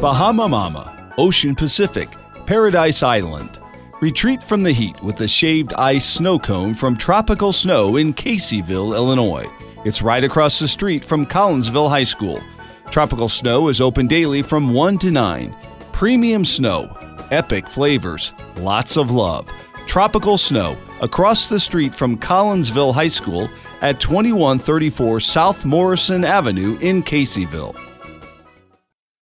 [0.00, 2.08] Bahama Mama, Ocean Pacific,
[2.46, 3.58] Paradise Island.
[4.00, 8.96] Retreat from the heat with a shaved ice snow cone from Tropical Snow in Caseyville,
[8.96, 9.44] Illinois.
[9.84, 12.40] It's right across the street from Collinsville High School.
[12.90, 15.54] Tropical Snow is open daily from 1 to 9.
[15.92, 16.96] Premium snow,
[17.30, 19.48] epic flavors, lots of love.
[19.86, 23.48] Tropical Snow, across the street from Collinsville High School
[23.80, 27.76] at 2134 South Morrison Avenue in Caseyville.